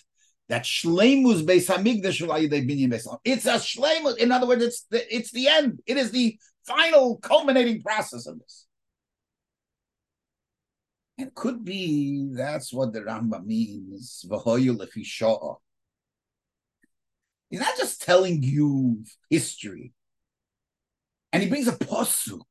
that 0.52 0.64
shleimus 0.64 1.46
beis 1.46 1.68
hamigdash 1.68 3.20
It's 3.24 3.46
a 3.46 3.54
shleimus. 3.54 4.18
In 4.18 4.34
other 4.34 4.46
words, 4.46 4.62
it's 4.62 4.82
the, 4.90 5.16
it's 5.16 5.32
the 5.32 5.48
end. 5.48 5.80
It 5.86 5.96
is 5.96 6.12
the 6.12 6.38
final 6.66 7.18
culminating 7.20 7.82
process 7.82 8.28
of 8.28 8.38
this. 8.38 8.68
And 11.18 11.34
could 11.34 11.64
be 11.64 12.32
that's 12.34 12.74
what 12.74 12.92
the 12.92 13.00
Rambam 13.00 13.46
means. 13.46 14.26
He's 17.50 17.60
not 17.60 17.78
just 17.78 18.02
telling 18.02 18.44
you 18.44 19.06
history. 19.30 19.94
And 21.32 21.42
he 21.42 21.48
brings 21.48 21.70
a 21.70 21.78
posuk. 21.78 22.42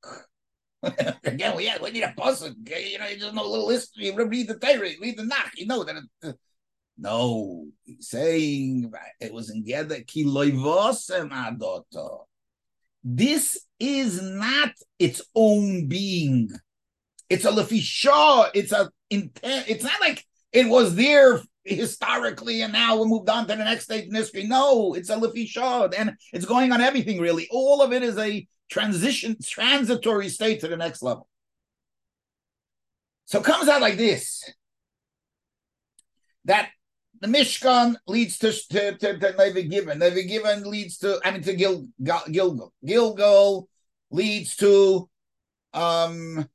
Again, 1.25 1.55
we, 1.55 1.71
we 1.83 1.91
need 1.91 2.05
a 2.05 2.15
posuk. 2.19 2.55
You 2.67 2.99
know, 2.99 3.09
you 3.09 3.19
just 3.19 3.35
know 3.35 3.45
a 3.45 3.47
little 3.47 3.69
history. 3.69 4.11
Read 4.11 4.49
the 4.49 4.59
Torah, 4.59 4.89
read 5.03 5.19
the 5.19 5.25
Nach. 5.25 5.53
You 5.55 5.67
know 5.67 5.85
that. 5.85 5.97
It, 6.23 6.37
no, 7.01 7.67
saying 7.99 8.93
it 9.21 9.33
was 9.33 9.51
in 9.51 9.65
Geda 9.65 10.07
ki 10.07 10.25
This 13.03 13.67
is 13.79 14.23
not 14.23 14.73
its 14.99 15.23
own 15.35 15.89
being. 15.89 16.51
It's 17.31 17.47
a 17.47 17.51
lefisha. 17.51 18.51
It's 18.53 18.73
a 18.73 18.91
intent. 19.09 19.65
It's 19.69 19.85
not 19.85 20.01
like 20.01 20.27
it 20.53 20.69
was 20.69 20.95
there 20.95 21.41
historically 21.65 22.63
and 22.63 22.73
now 22.73 23.01
we 23.01 23.07
moved 23.07 23.29
on 23.29 23.47
to 23.47 23.57
the 23.57 23.65
next 23.65 23.85
stage 23.85 24.07
in 24.07 24.15
history. 24.15 24.45
No, 24.45 24.95
it's 24.95 25.09
a 25.09 25.17
lefisha, 25.17 25.95
and 25.97 26.17
it's 26.33 26.45
going 26.45 26.71
on 26.73 26.83
everything 26.83 27.19
really. 27.19 27.49
All 27.51 27.81
of 27.81 27.93
it 27.93 28.03
is 28.03 28.19
a 28.19 28.47
transition, 28.71 29.37
transitory 29.43 30.29
state 30.29 30.61
to 30.61 30.69
the 30.69 30.77
next 30.77 31.03
level. 31.03 31.29
So 33.25 33.39
it 33.39 33.45
comes 33.45 33.69
out 33.69 33.81
like 33.81 33.97
this: 33.97 34.53
that 36.45 36.71
the 37.21 37.29
Mishkan 37.29 37.97
leads 38.07 38.39
to 38.39 38.53
to 38.53 38.97
to, 38.97 39.19
to 39.19 39.33
Nevi 39.33 39.71
Givon. 39.71 39.99
Nevi 40.01 40.29
Givon 40.29 40.65
leads 40.65 40.99
to 40.99 41.21
I 41.25 41.31
mean 41.31 41.43
to 41.43 41.55
Gil, 41.55 41.87
Gilgal. 42.03 42.73
Gilgal 42.85 43.69
leads 44.11 44.57
to 44.57 45.09
um 45.75 46.49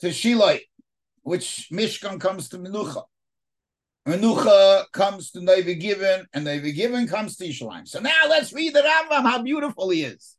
to 0.00 0.08
Shilai, 0.08 0.60
which 1.22 1.68
Mishkan 1.72 2.20
comes 2.20 2.48
to 2.50 2.58
Menucha. 2.58 3.02
Menucha 4.06 4.84
comes 4.92 5.32
to 5.32 5.40
Nevi 5.40 5.80
Givon, 5.80 6.24
and 6.32 6.46
Nevi 6.46 6.74
Givon 6.74 7.08
comes 7.08 7.36
to 7.36 7.44
Yishalayim. 7.44 7.86
So 7.86 8.00
now 8.00 8.22
let's 8.28 8.52
read 8.52 8.74
the 8.74 8.80
Rambam, 8.80 9.22
how 9.22 9.42
beautiful 9.42 9.90
he 9.90 10.04
is. 10.04 10.37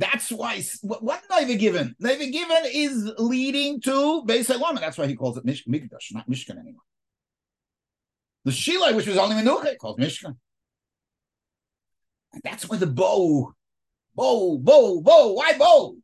That's 0.00 0.32
why 0.32 0.62
what, 0.80 1.20
Nevi 1.30 1.60
Givon? 1.60 1.94
Nevi 2.02 2.32
Givon 2.32 2.62
is 2.72 3.12
leading 3.18 3.82
to 3.82 4.24
Beis 4.26 4.46
that's 4.80 4.96
why 4.96 5.06
he 5.06 5.14
calls 5.14 5.36
it 5.36 5.44
Mish, 5.44 5.66
Mikdash, 5.66 6.14
not 6.14 6.26
Mishkan 6.26 6.58
anymore. 6.58 6.80
The 8.46 8.52
Shiloh, 8.52 8.96
which 8.96 9.06
was 9.06 9.18
only 9.18 9.36
Menucha, 9.36 9.76
calls 9.76 9.98
Mishkan. 9.98 10.36
And 12.32 12.42
that's 12.42 12.66
why 12.66 12.78
the 12.78 12.86
bow, 12.86 13.52
bow, 14.14 14.56
bow, 14.56 15.02
bow. 15.02 15.32
Why 15.34 15.58
bow? 15.58 15.96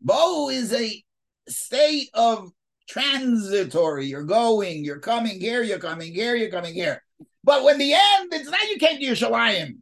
Bow 0.00 0.50
is 0.50 0.72
a 0.72 1.02
state 1.48 2.10
of 2.14 2.52
transitory. 2.88 4.06
You're 4.06 4.22
going, 4.22 4.84
you're 4.84 5.00
coming 5.00 5.40
here, 5.40 5.64
you're 5.64 5.80
coming 5.80 6.14
here, 6.14 6.36
you're 6.36 6.52
coming 6.52 6.74
here. 6.74 7.02
But 7.42 7.64
when 7.64 7.78
the 7.78 7.92
end, 7.92 8.32
it's 8.32 8.48
not 8.48 8.62
you 8.70 8.78
came 8.78 9.00
to 9.00 9.04
Yerushalayim. 9.04 9.78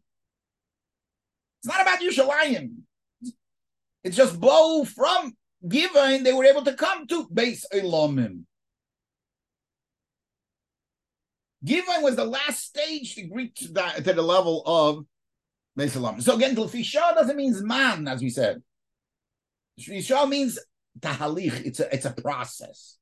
It's 1.67 1.75
not 1.75 1.83
about 1.83 2.01
Yerushalayim. 2.01 2.77
It's 4.05 4.17
just 4.17 4.39
bow 4.39 4.85
from 4.85 5.33
Givon, 5.67 6.23
they 6.23 6.33
were 6.33 6.45
able 6.45 6.63
to 6.63 6.75
come 6.75 7.09
to 7.09 7.27
Beis 7.27 7.65
Olamim. 7.75 8.45
Givon 11.65 12.03
was 12.03 12.15
the 12.15 12.25
last 12.25 12.63
stage 12.63 13.17
to 13.17 13.29
reach 13.33 13.57
to 13.57 13.73
the, 13.73 13.83
to 13.97 14.13
the 14.13 14.23
level 14.23 14.63
of 14.65 15.07
Beis 15.77 15.97
Olamim. 15.97 16.23
So 16.23 16.37
again, 16.37 16.55
Lefisha 16.55 17.17
doesn't 17.17 17.37
mean 17.37 17.55
man, 17.67 18.07
as 18.07 18.23
we 18.23 18.31
said. 18.31 18.63
Lefisha 19.81 20.29
means 20.29 20.61
tahalich. 21.01 21.67
It's 21.67 21.81
a 21.81 21.93
it's 21.93 22.07
a 22.07 22.13
process, 22.13 22.97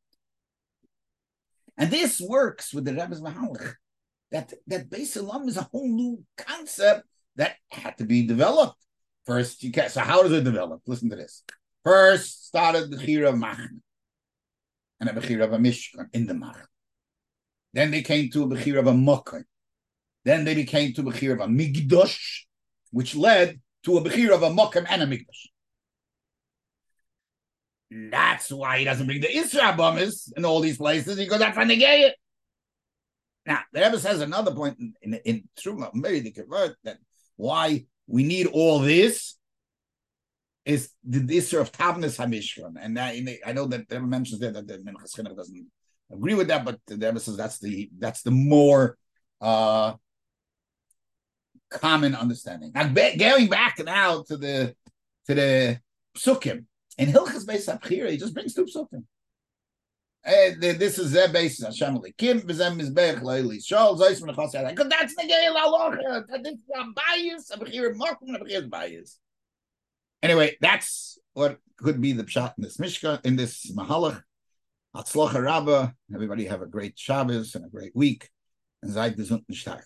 and 1.76 1.90
this 1.90 2.18
works 2.18 2.72
with 2.72 2.86
the 2.86 2.94
Rebbe's 2.94 3.20
Mahalach. 3.20 3.74
That 4.30 4.54
that 4.68 4.88
Beis 4.88 5.18
Elam 5.18 5.48
is 5.48 5.58
a 5.58 5.68
whole 5.70 5.86
new 5.86 6.24
concept 6.38 7.04
that 7.36 7.56
had 7.70 7.98
to 7.98 8.04
be 8.04 8.26
developed. 8.26 8.76
First, 9.26 9.62
you 9.62 9.72
can 9.72 9.88
so 9.88 10.00
how 10.00 10.22
does 10.22 10.32
it 10.32 10.44
develop? 10.44 10.82
Listen 10.86 11.10
to 11.10 11.16
this. 11.16 11.42
First 11.84 12.46
started 12.46 12.90
the 12.90 12.96
Chira 12.96 13.30
of 13.30 13.38
Machn 13.38 13.82
and 15.00 15.08
a 15.08 15.12
Bechira 15.12 15.44
of 15.44 15.52
a 15.52 15.58
Mishkan 15.58 16.06
in 16.12 16.26
the 16.26 16.34
Machn. 16.34 16.66
Then 17.72 17.90
they 17.90 18.02
came 18.02 18.30
to 18.30 18.44
a 18.44 18.46
Bechira 18.46 18.78
of 18.78 18.86
a 18.86 18.92
Mokkah. 18.92 19.44
Then 20.24 20.44
they 20.44 20.54
became 20.54 20.92
to 20.94 21.02
a 21.02 21.04
Bechira 21.04 21.34
of 21.34 21.40
a 21.40 21.46
Migdosh, 21.46 22.44
which 22.90 23.14
led 23.14 23.60
to 23.84 23.98
a 23.98 24.02
Bechira 24.02 24.34
of 24.34 24.42
a 24.42 24.50
Mokkah 24.50 24.86
and 24.88 25.02
a 25.02 25.06
Migdosh. 25.06 25.48
That's 28.10 28.50
why 28.50 28.78
he 28.78 28.84
doesn't 28.84 29.06
bring 29.06 29.20
the 29.20 29.28
Isra 29.28 29.76
Bummers 29.76 30.32
in 30.36 30.44
all 30.44 30.60
these 30.60 30.78
places. 30.78 31.18
He 31.18 31.26
goes 31.26 31.40
out 31.40 31.54
from 31.54 31.68
the 31.68 31.76
gay. 31.76 32.12
Now, 33.46 33.60
the 33.72 33.82
Rebbe 33.82 33.98
says 33.98 34.20
another 34.20 34.52
point 34.52 34.78
in, 34.78 34.94
in, 35.02 35.14
in 35.24 35.48
Truma, 35.58 35.94
maybe 35.94 36.20
the 36.20 36.30
convert 36.30 36.76
that 36.84 36.96
why 37.36 37.86
we 38.06 38.24
need 38.24 38.46
all 38.46 38.78
this 38.80 39.36
is 40.64 40.90
the 41.04 41.20
Isra 41.20 41.60
of 41.60 41.72
Tavnis 41.72 42.18
Hamishkan. 42.18 42.74
And 42.80 42.96
that, 42.96 43.14
I 43.46 43.52
know 43.52 43.66
that 43.66 43.86
Rebbe 43.90 44.06
mentions 44.06 44.40
there 44.40 44.52
that 44.52 44.66
the 44.66 44.78
Chinuch 44.78 45.36
doesn't 45.36 45.66
agree 46.12 46.34
with 46.34 46.48
that, 46.48 46.64
but 46.64 46.78
the 46.86 46.94
Rebbe 46.94 47.20
says 47.20 47.36
that's 47.36 47.58
the 47.58 47.90
that's 47.98 48.22
the 48.22 48.30
more 48.30 48.96
uh, 49.40 49.94
common 51.70 52.14
understanding. 52.14 52.72
Now, 52.74 52.88
going 52.88 53.48
back 53.48 53.78
now 53.84 54.22
to 54.28 54.36
the 54.36 54.74
to 55.26 55.34
the 55.34 55.80
psukim, 56.16 56.64
in 56.98 57.08
Hilchas 57.08 57.44
Beis 57.44 57.68
Abchira, 57.68 58.10
he 58.10 58.16
just 58.16 58.34
brings 58.34 58.54
two 58.54 58.66
psukim. 58.66 59.04
This 60.24 60.98
is 60.98 61.12
their 61.12 61.28
basis. 61.28 61.64
Hashem 61.64 62.00
Kim 62.16 62.40
b'zem 62.40 62.80
mizbech 62.80 63.20
leili. 63.22 63.58
Zeis 63.58 64.18
from 64.18 64.28
the 64.28 64.34
chassid. 64.34 64.70
Because 64.70 64.88
that's 64.88 65.14
the 65.14 65.26
gay 65.26 65.48
laloch. 65.50 65.98
That's 66.28 66.46
a 66.46 66.84
bias. 66.94 67.50
Abchira 67.50 67.94
mokum 67.94 68.36
abchira 68.36 68.68
bias. 68.70 69.18
Anyway, 70.22 70.56
that's 70.60 71.18
what 71.34 71.58
could 71.76 72.00
be 72.00 72.12
the 72.12 72.24
pshat 72.24 72.54
in 72.56 72.64
this 72.64 72.78
mishka 72.78 73.20
in 73.24 73.36
this 73.36 73.70
mahalach. 73.72 74.22
Hatzlocha 74.96 75.42
Rabba. 75.42 75.94
Everybody 76.14 76.46
have 76.46 76.62
a 76.62 76.66
great 76.66 76.98
Shabbos 76.98 77.54
and 77.54 77.64
a 77.66 77.68
great 77.68 77.94
week. 77.94 78.30
And 78.82 78.92
Zayt 78.92 79.16
gesund 79.16 79.44
stark. 79.52 79.84